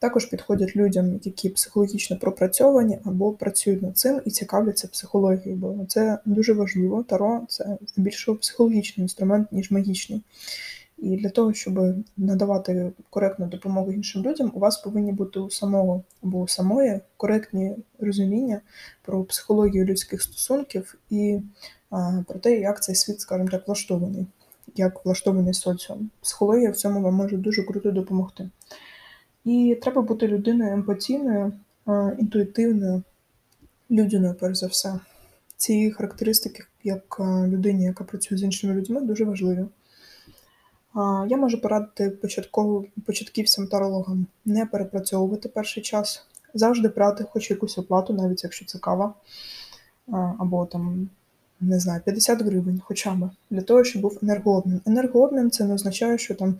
Також 0.00 0.26
підходять 0.26 0.76
людям, 0.76 1.20
які 1.22 1.48
психологічно 1.48 2.16
пропрацьовані 2.16 2.98
або 3.04 3.32
працюють 3.32 3.82
над 3.82 3.98
цим 3.98 4.20
і 4.24 4.30
цікавляться 4.30 4.88
психологією, 4.88 5.56
бо 5.56 5.86
це 5.88 6.18
дуже 6.24 6.52
важливо. 6.52 7.02
Таро 7.02 7.40
це 7.48 7.78
здебільшого 7.86 8.38
психологічний 8.38 9.04
інструмент, 9.04 9.52
ніж 9.52 9.70
магічний. 9.70 10.22
І 10.98 11.16
для 11.16 11.28
того, 11.28 11.54
щоб 11.54 11.94
надавати 12.16 12.92
коректну 13.10 13.46
допомогу 13.46 13.92
іншим 13.92 14.22
людям, 14.22 14.52
у 14.54 14.58
вас 14.58 14.76
повинні 14.76 15.12
бути 15.12 15.40
у 15.40 15.50
самого 15.50 16.02
або 16.22 16.40
у 16.40 16.48
самої 16.48 17.00
коректні 17.16 17.76
розуміння 17.98 18.60
про 19.02 19.24
психологію 19.24 19.84
людських 19.84 20.22
стосунків 20.22 20.98
і 21.10 21.40
а, 21.90 22.22
про 22.28 22.38
те, 22.38 22.60
як 22.60 22.82
цей 22.82 22.94
світ, 22.94 23.20
скажімо 23.20 23.48
так, 23.48 23.66
влаштований, 23.66 24.26
як 24.76 25.04
влаштований 25.04 25.54
соціум. 25.54 26.10
Психологія 26.20 26.70
в 26.70 26.76
цьому 26.76 27.02
вам 27.02 27.14
може 27.14 27.36
дуже 27.36 27.62
круто 27.62 27.90
допомогти. 27.90 28.50
І 29.44 29.78
треба 29.82 30.02
бути 30.02 30.28
людиною 30.28 30.72
емпатійною, 30.72 31.52
інтуїтивною, 32.18 33.02
людяною, 33.90 34.34
перш 34.40 34.58
за 34.58 34.66
все. 34.66 35.00
Ці 35.56 35.90
характеристики, 35.90 36.64
як 36.84 37.20
людині, 37.46 37.84
яка 37.84 38.04
працює 38.04 38.38
з 38.38 38.42
іншими 38.42 38.74
людьми, 38.74 39.00
дуже 39.00 39.24
важливі. 39.24 39.64
Я 41.28 41.36
можу 41.36 41.60
порадити 41.60 42.10
початківцям 43.06 43.66
тарологам 43.66 44.26
не 44.44 44.66
перепрацьовувати 44.66 45.48
перший 45.48 45.82
час, 45.82 46.26
завжди 46.54 46.88
брати 46.88 47.24
хоч 47.30 47.50
якусь 47.50 47.78
оплату, 47.78 48.12
навіть 48.12 48.44
якщо 48.44 48.66
це 48.66 48.78
кава, 48.78 49.14
або 50.38 50.66
там 50.66 51.08
не 51.60 51.80
знаю, 51.80 52.00
50 52.04 52.42
гривень 52.42 52.80
хоча 52.84 53.14
б, 53.14 53.30
для 53.50 53.60
того, 53.60 53.84
щоб 53.84 54.02
був 54.02 54.18
енергообмін. 54.22 54.80
Енергообмін 54.86 55.50
це 55.50 55.64
не 55.64 55.74
означає, 55.74 56.18
що 56.18 56.34
там 56.34 56.54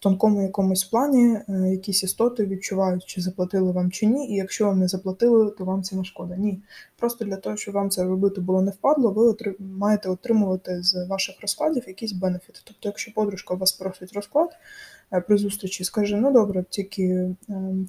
тонкому 0.00 0.42
якомусь 0.42 0.84
плані 0.84 1.38
е, 1.48 1.70
якісь 1.70 2.02
істоти 2.02 2.46
відчувають, 2.46 3.04
чи 3.04 3.20
заплатили 3.20 3.72
вам 3.72 3.90
чи 3.90 4.06
ні, 4.06 4.28
і 4.28 4.34
якщо 4.34 4.66
вам 4.66 4.78
не 4.78 4.88
заплатили, 4.88 5.50
то 5.50 5.64
вам 5.64 5.82
це 5.82 5.96
не 5.96 6.04
шкода. 6.04 6.36
Ні. 6.36 6.62
Просто 6.96 7.24
для 7.24 7.36
того, 7.36 7.56
щоб 7.56 7.74
вам 7.74 7.90
це 7.90 8.04
робити 8.04 8.40
було 8.40 8.62
не 8.62 8.70
впадло, 8.70 9.10
ви 9.10 9.22
отри... 9.22 9.54
маєте 9.58 10.08
отримувати 10.08 10.82
з 10.82 11.06
ваших 11.06 11.40
розкладів 11.42 11.84
якісь 11.86 12.12
бенефіти. 12.12 12.60
Тобто, 12.64 12.88
якщо 12.88 13.12
подружка 13.14 13.54
вас 13.54 13.72
просить 13.72 14.12
розклад 14.12 14.50
е, 15.12 15.20
при 15.20 15.36
зустрічі, 15.36 15.84
скаже, 15.84 16.16
ну 16.16 16.32
добре, 16.32 16.64
тільки 16.70 17.02
е, 17.02 17.36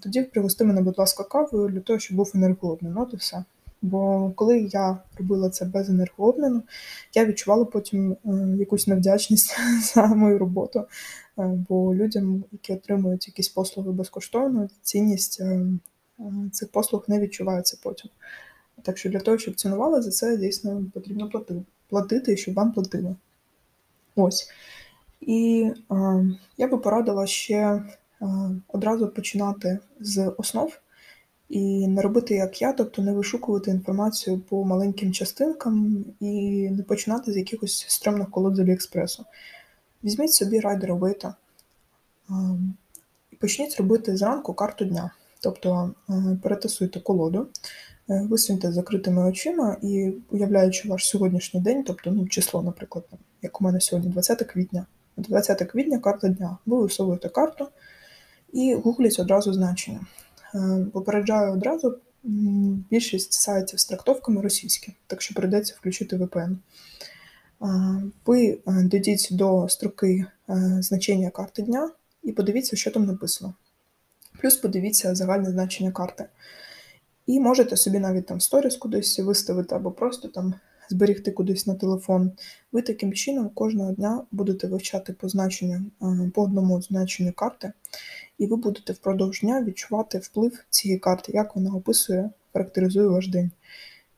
тоді 0.04 0.22
пригости 0.22 0.64
мене, 0.64 0.82
будь 0.82 1.00
ласка, 1.00 1.24
кавою 1.24 1.70
для 1.70 1.80
того, 1.80 2.00
щоб 2.00 2.18
був 2.18 2.32
енергообмін. 2.36 2.98
От 2.98 3.14
і 3.14 3.18
все. 3.18 3.44
Бо 3.82 4.32
коли 4.36 4.60
я 4.60 4.98
робила 5.18 5.50
це 5.50 5.66
без 5.66 5.90
енергообміну, 5.90 6.64
я 7.14 7.26
відчувала 7.26 7.66
потім 7.66 8.12
е, 8.12 8.18
якусь 8.60 8.88
невдячність 8.88 9.56
за 9.94 10.08
мою 10.08 10.38
роботу. 10.38 10.80
Е, 10.80 10.86
бо 11.70 11.96
людям, 11.96 12.44
які 12.52 12.74
отримують 12.74 13.28
якісь 13.28 13.50
послуги 13.50 13.92
безкоштовно, 13.92 14.70
цінність 14.82 15.42
е, 15.42 15.66
цих 16.52 16.72
послуг 16.72 17.06
не 17.08 17.20
відчувається 17.20 17.78
потім. 17.84 18.10
Так 18.82 18.98
що 18.98 19.10
для 19.10 19.20
того, 19.20 19.38
щоб 19.38 19.56
цінували, 19.56 20.02
за 20.02 20.12
це 20.12 20.38
дійсно 20.38 20.86
потрібно 20.94 21.30
плати 21.30 21.56
платити, 21.90 22.38
щоб 22.38 22.54
вам 22.54 22.72
платили. 22.72 23.16
Ось. 24.16 24.50
І 25.22 25.68
я 26.58 26.68
би 26.68 26.78
порадила 26.78 27.28
ще 27.28 27.84
одразу 28.68 29.08
починати 29.08 29.80
з 30.00 30.32
основ 30.38 30.81
і 31.52 31.88
не 31.88 32.02
робити, 32.02 32.36
як 32.36 32.62
я, 32.62 32.74
тобто 32.74 33.02
не 33.02 33.14
вишукувати 33.14 33.72
інформацію 33.72 34.40
по 34.40 34.66
маленьким 34.66 35.14
частинкам 35.14 36.06
і 36.20 36.70
не 36.70 36.84
починати 36.84 37.34
з 37.34 37.38
якихось 37.38 37.86
стрьомних 37.88 38.30
колод 38.30 38.56
з 38.56 38.60
Аліекспресу. 38.60 39.26
Візьміть 40.04 40.34
собі 40.34 40.60
райдер 40.60 40.92
Авейта 40.92 41.36
і 43.32 43.36
почніть 43.36 43.78
робити 43.78 44.18
зранку 44.18 44.54
карту 44.54 44.86
дня. 44.86 45.12
Тобто 45.40 45.92
перетасуйте 46.44 47.00
колоду, 47.00 47.48
е, 48.10 48.28
висуньте 48.30 48.72
закритими 48.72 49.30
очима 49.30 49.78
і 49.82 50.14
уявляючи 50.30 50.90
ваш 50.90 51.08
сьогоднішній 51.08 51.62
день, 51.62 51.84
тобто 51.84 52.12
ну, 52.12 52.28
число, 52.28 52.62
наприклад, 52.62 53.06
як 53.42 53.62
у 53.62 53.64
мене 53.64 53.80
сьогодні, 53.80 54.12
20 54.12 54.44
квітня. 54.44 54.86
20 55.18 55.64
квітня 55.64 56.00
карта 56.00 56.28
дня. 56.28 56.58
Ви 56.66 56.82
висовуєте 56.82 57.30
карту 57.30 57.68
і 58.54 58.76
гугліть 58.76 59.20
одразу 59.20 59.54
значення. 59.54 60.00
Е, 60.56 60.86
попереджаю 60.94 61.54
одразу, 61.54 61.98
більшість 62.90 63.34
сайтів 63.34 63.80
з 63.80 63.86
трактовками 63.86 64.42
російські, 64.42 64.94
так 65.08 65.22
що 65.22 65.36
прийдеться 65.36 65.76
включити 65.78 66.18
VPN. 66.18 66.56
Ви 68.26 68.60
дійдіть 68.66 69.28
до 69.32 69.70
строки 69.70 70.26
значення 70.80 71.30
карти 71.30 71.62
дня 71.62 71.90
і 72.24 72.32
подивіться, 72.32 72.76
що 72.76 72.92
там 72.92 73.06
написано. 73.06 73.54
Плюс 74.42 74.56
подивіться 74.56 75.16
загальне 75.16 75.52
значення 75.52 75.92
карти. 75.92 76.26
І 77.26 77.40
можете 77.40 77.78
собі 77.78 78.00
навіть 78.00 78.26
там 78.26 78.42
сторіс 78.42 78.78
кудись 78.78 79.20
виставити, 79.20 79.76
або 79.76 79.92
просто 79.92 80.28
там 80.28 80.54
зберігти 80.92 81.32
кудись 81.32 81.68
на 81.68 81.76
телефон. 81.76 82.32
Ви 82.72 82.82
таким 82.82 83.14
чином 83.14 83.50
кожного 83.50 83.92
дня 83.92 84.22
будете 84.32 84.68
вивчати 84.68 85.14
по 85.14 85.30
значенню, 85.30 85.82
по 86.34 86.44
одному 86.44 86.82
значенню 86.82 87.34
карти, 87.34 87.72
і 88.38 88.48
ви 88.48 88.56
будете 88.56 88.94
впродовж 88.94 89.42
дня 89.42 89.64
відчувати 89.64 90.18
вплив 90.18 90.66
цієї 90.70 91.00
карти, 91.00 91.32
як 91.32 91.56
вона 91.56 91.76
описує, 91.76 92.30
характеризує 92.54 93.08
ваш 93.08 93.28
день. 93.28 93.52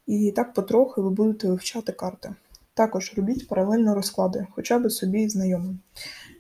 І 0.08 0.32
так 0.36 0.54
потрохи 0.54 1.02
ви 1.02 1.10
будете 1.10 1.48
вивчати 1.48 1.92
карти. 1.92 2.36
Також 2.74 3.14
робіть 3.18 3.48
паралельно 3.48 3.96
розклади, 3.96 4.48
хоча 4.52 4.80
б 4.80 4.92
собі 4.92 5.30
знайомим. 5.30 5.80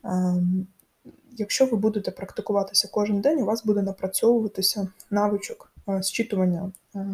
Ем, 0.03 0.67
якщо 1.31 1.65
ви 1.65 1.77
будете 1.77 2.11
практикуватися 2.11 2.89
кожен 2.91 3.21
день, 3.21 3.41
у 3.41 3.45
вас 3.45 3.65
буде 3.65 3.81
напрацьовуватися 3.81 4.87
навичок 5.11 5.71
е, 5.89 6.03
зчитування 6.03 6.71
е, 6.95 7.07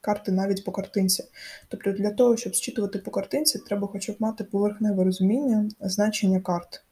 карти 0.00 0.32
навіть 0.32 0.64
по 0.64 0.72
картинці. 0.72 1.24
Тобто 1.68 1.92
для 1.92 2.10
того, 2.10 2.36
щоб 2.36 2.56
зчитувати 2.56 2.98
по 2.98 3.10
картинці, 3.10 3.58
треба 3.58 3.88
хоча 3.88 4.12
б 4.12 4.16
мати 4.18 4.44
поверхневе 4.44 5.04
розуміння 5.04 5.70
значення 5.80 6.40
карт. 6.40 6.82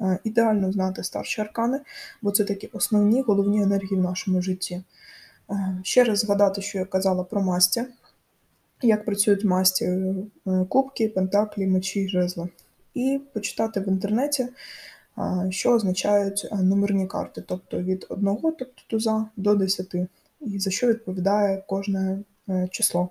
Е, 0.00 0.18
ідеально 0.24 0.72
знати 0.72 1.04
старші 1.04 1.40
аркани, 1.40 1.80
бо 2.22 2.30
це 2.30 2.44
такі 2.44 2.66
основні 2.72 3.22
головні 3.22 3.62
енергії 3.62 4.00
в 4.00 4.02
нашому 4.02 4.42
житті. 4.42 4.82
Ще 5.82 6.04
раз 6.04 6.18
згадати, 6.18 6.62
що 6.62 6.78
я 6.78 6.84
казала 6.84 7.24
про 7.24 7.42
масті, 7.42 7.84
як 8.82 9.04
працюють 9.04 9.44
масті 9.44 10.14
кубки, 10.68 11.08
пентаклі, 11.08 11.66
мечі, 11.66 12.08
жезли. 12.08 12.48
І 12.94 13.20
почитати 13.32 13.80
в 13.80 13.88
інтернеті 13.88 14.48
що 15.50 15.72
означають 15.72 16.48
номерні 16.52 17.06
карти, 17.06 17.44
тобто 17.46 17.82
від 17.82 18.06
1, 18.08 18.36
тобто 18.42 18.66
туза 18.86 19.26
до 19.36 19.54
10, 19.54 19.94
і 20.40 20.58
за 20.58 20.70
що 20.70 20.86
відповідає 20.86 21.64
кожне 21.66 22.00
е, 22.00 22.18
число. 22.70 23.08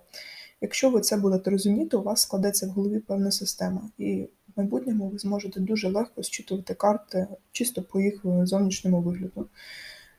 Якщо 0.61 0.89
ви 0.89 1.01
це 1.01 1.17
будете 1.17 1.49
розуміти, 1.49 1.97
у 1.97 2.01
вас 2.01 2.21
складеться 2.21 2.67
в 2.67 2.69
голові 2.69 2.99
певна 2.99 3.31
система, 3.31 3.81
і 3.97 4.21
в 4.21 4.59
майбутньому 4.59 5.07
ви 5.09 5.17
зможете 5.17 5.59
дуже 5.59 5.87
легко 5.87 6.23
зчитувати 6.23 6.73
карти 6.73 7.27
чисто 7.51 7.81
по 7.81 7.99
їх 7.99 8.25
е, 8.25 8.45
зовнішньому 8.45 9.01
вигляду. 9.01 9.47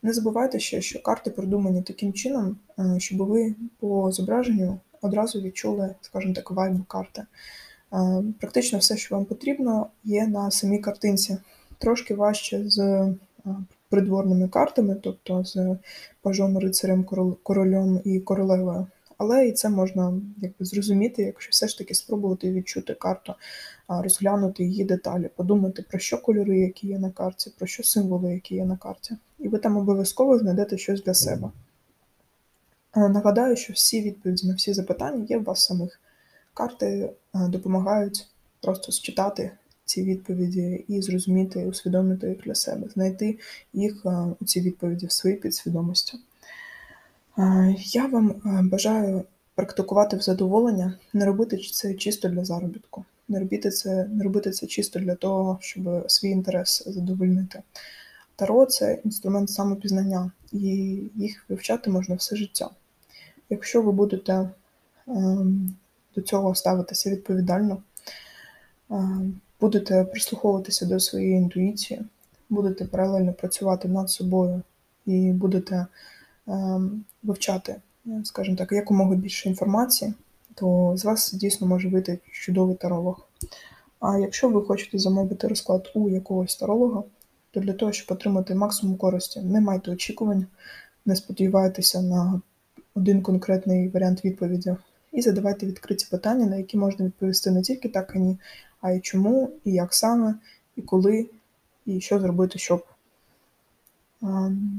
Не 0.03 0.13
забувайте 0.13 0.59
ще, 0.59 0.81
що 0.81 1.03
карти 1.03 1.31
продумані 1.31 1.83
таким 1.83 2.13
чином, 2.13 2.57
е, 2.79 3.01
щоб 3.01 3.19
ви 3.19 3.55
по 3.81 4.13
зображенню 4.13 4.81
одразу 5.03 5.41
відчули, 5.41 5.95
скажімо 6.01 6.35
так, 6.35 6.51
вайб 6.51 6.85
карти. 6.87 7.23
Практично 8.41 8.79
все, 8.79 8.97
що 8.97 9.15
вам 9.15 9.25
потрібно, 9.25 9.87
є 10.05 10.27
на 10.27 10.51
самій 10.51 10.79
картинці 10.79 11.39
трошки 11.79 12.15
важче 12.15 12.71
з 12.71 12.79
е, 12.79 13.15
придворними 13.91 14.49
картами, 14.49 14.97
тобто 15.03 15.45
з 15.45 15.77
пажом, 16.23 16.59
рицарем, 16.59 17.05
королем 17.43 18.01
і 18.05 18.21
королевою. 18.21 18.87
Але 19.19 19.49
і 19.49 19.53
це 19.53 19.69
можна 19.69 20.21
якби 20.37 20.65
зрозуміти, 20.65 21.23
якщо 21.23 21.51
все 21.51 21.69
ж 21.69 21.79
таки 21.79 21.95
спробувати 21.95 22.53
відчути 22.53 22.95
карту, 22.95 23.35
розглянути 23.89 24.65
її 24.65 24.85
деталі, 24.85 25.31
подумати, 25.37 25.85
про 25.91 25.99
що 25.99 26.19
кольори, 26.19 26.59
які 26.59 26.87
є 26.87 26.99
на 26.99 27.11
карті, 27.11 27.53
про 27.59 27.67
що 27.67 27.83
символи, 27.83 28.35
які 28.35 28.55
є 28.55 28.65
на 28.65 28.77
карті. 28.77 29.17
І 29.39 29.49
ви 29.49 29.59
там 29.59 29.77
обов'язково 29.77 30.39
знайдете 30.39 30.79
щось 30.79 31.03
для 31.03 31.15
себе. 31.15 31.51
Нагадаю, 32.97 33.57
що 33.57 33.73
всі 33.73 34.03
відповіді 34.03 34.49
на 34.49 34.55
всі 34.55 34.73
запитання 34.73 35.27
є 35.29 35.39
в 35.39 35.45
вас 35.45 35.65
самих. 35.65 36.01
Карти 36.55 37.11
допомагають 37.35 38.27
просто 38.61 38.93
считати 38.93 39.51
ці 39.85 40.03
відповіді 40.03 40.85
і 40.89 41.03
зрозуміти, 41.03 41.67
усвідомити 41.67 42.29
їх 42.29 42.39
для 42.39 42.55
себе, 42.55 42.89
знайти 42.89 43.39
їх 43.73 44.07
у 44.41 44.45
ці 44.45 44.61
відповіді 44.61 45.07
в 45.07 45.13
своїй 45.13 45.37
підсвідомості. 45.37 46.19
Я 47.79 48.07
вам 48.07 48.41
бажаю 48.69 49.25
практикувати 49.55 50.17
в 50.17 50.21
задоволення, 50.21 50.95
не 51.13 51.25
робити 51.25 51.57
це 51.57 51.95
чисто 51.95 52.29
для 52.29 52.45
заробітку, 52.45 53.05
не 53.29 53.39
робити 53.39 53.71
це, 53.71 54.05
не 54.05 54.25
робити 54.25 54.51
це 54.51 54.67
чисто 54.67 55.01
для 55.01 55.15
того, 55.15 55.59
щоб 55.61 56.05
свій 56.11 56.29
інтерес 56.31 56.83
задовольнити. 56.87 57.63
Таро 58.37 58.67
це 58.67 58.99
інструмент 59.05 59.51
самопізнання, 59.51 60.31
і 60.53 60.59
їх 61.15 61.45
вивчати 61.49 61.91
можна 61.91 62.15
все 62.15 62.37
життя. 62.37 62.71
Якщо 63.51 63.83
ви 63.83 63.93
будете 63.93 64.51
ем, 65.09 65.77
до 66.17 66.23
цього 66.23 66.55
ставитися 66.55 67.11
відповідально, 67.11 67.83
ем, 68.91 69.41
будете 69.61 70.05
прислуховуватися 70.05 70.87
до 70.87 71.01
своєї 71.01 71.35
інтуїції, 71.35 72.01
будете 72.51 72.85
паралельно 72.85 73.33
працювати 73.33 73.89
над 73.89 74.11
собою 74.11 74.63
і 75.07 75.33
будете 75.33 75.87
е, 76.49 76.81
вивчати, 77.29 77.77
скажімо 78.25 78.57
так, 78.57 78.73
якомога 78.73 79.15
більше 79.15 79.49
інформації, 79.49 80.15
то 80.55 80.93
з 80.97 81.05
вас 81.05 81.33
дійсно 81.33 81.67
може 81.67 81.89
вийти 81.89 82.19
чудовий 82.33 82.77
таролог. 82.77 83.29
А 84.01 84.19
якщо 84.19 84.49
ви 84.49 84.63
хочете 84.63 84.99
замовити 84.99 85.49
розклад 85.49 85.91
у 85.95 86.09
якогось 86.09 86.57
таролога, 86.57 87.03
то 87.51 87.61
для 87.61 87.73
того, 87.73 87.93
щоб 87.93 88.17
отримати 88.17 88.55
максимум 88.55 88.97
користі, 88.97 89.41
не 89.41 89.61
майте 89.61 89.91
очікувань, 89.91 90.47
не 91.07 91.17
сподівайтеся 91.17 92.03
на 92.03 92.41
один 92.95 93.23
конкретний 93.23 93.89
варіант 93.89 94.25
відповіді. 94.25 94.77
І 95.13 95.23
задавайте 95.23 95.67
відкриті 95.67 96.07
питання, 96.11 96.47
на 96.47 96.57
які 96.57 96.77
можна 96.77 97.05
відповісти 97.05 97.51
не 97.51 97.63
тільки 97.63 97.89
так, 97.89 98.13
а 98.17 98.19
ні, 98.19 98.39
а 98.81 98.91
й 98.91 99.01
чому, 99.01 99.51
і 99.65 99.73
як 99.73 99.95
саме, 99.95 100.35
і 100.77 100.83
коли, 100.83 101.27
і 101.87 102.01
що 102.01 102.21
зробити, 102.21 102.59
щоб. 102.59 102.85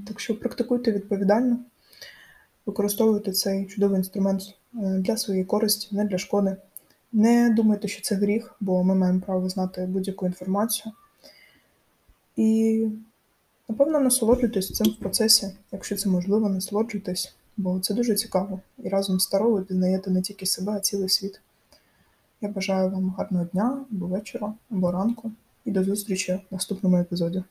Так 0.08 0.20
що 0.20 0.40
практикуйте 0.40 0.92
відповідально, 0.92 1.58
використовуйте 2.70 3.32
цей 3.32 3.66
чудовий 3.66 3.98
інструмент 3.98 4.42
е, 4.42 4.78
для 4.78 5.18
своєї 5.18 5.46
користі, 5.46 5.96
не 5.96 6.06
для 6.06 6.18
шкоди. 6.18 6.56
Не 7.12 7.50
думайте, 7.50 7.88
що 7.88 8.02
це 8.02 8.16
гріх, 8.16 8.56
бо 8.60 8.84
ми 8.84 8.96
маємо 8.96 9.22
право 9.22 9.50
знати 9.50 9.86
будь-яку 9.86 10.26
інформацію. 10.26 10.94
І, 12.36 12.88
напевно, 13.70 14.00
насолоджуйтесь 14.00 14.74
цим 14.74 14.88
в 14.88 14.96
процесі, 14.96 15.52
якщо 15.72 15.96
це 15.96 16.10
можливо, 16.10 16.50
насолоджуйтесь, 16.50 17.36
бо 17.58 17.80
це 17.80 17.94
дуже 17.94 18.16
цікаво. 18.16 18.60
І 18.78 18.90
разом 18.90 19.20
з 19.20 19.28
Таро 19.28 19.52
ви 19.52 19.66
не 20.08 20.22
тільки 20.22 20.46
себе, 20.46 20.72
а 20.72 20.80
цілий 20.80 21.10
світ. 21.10 21.42
Я 22.42 22.50
бажаю 22.50 22.90
вам 22.90 23.10
гарного 23.18 23.46
дня 23.46 23.86
або 23.92 24.08
вечора, 24.08 24.54
або 24.72 24.92
ранку, 24.92 25.32
і 25.66 25.72
до 25.72 25.84
зустрічі 25.84 26.34
в 26.34 26.54
наступному 26.54 26.98
епізоді. 26.98 27.44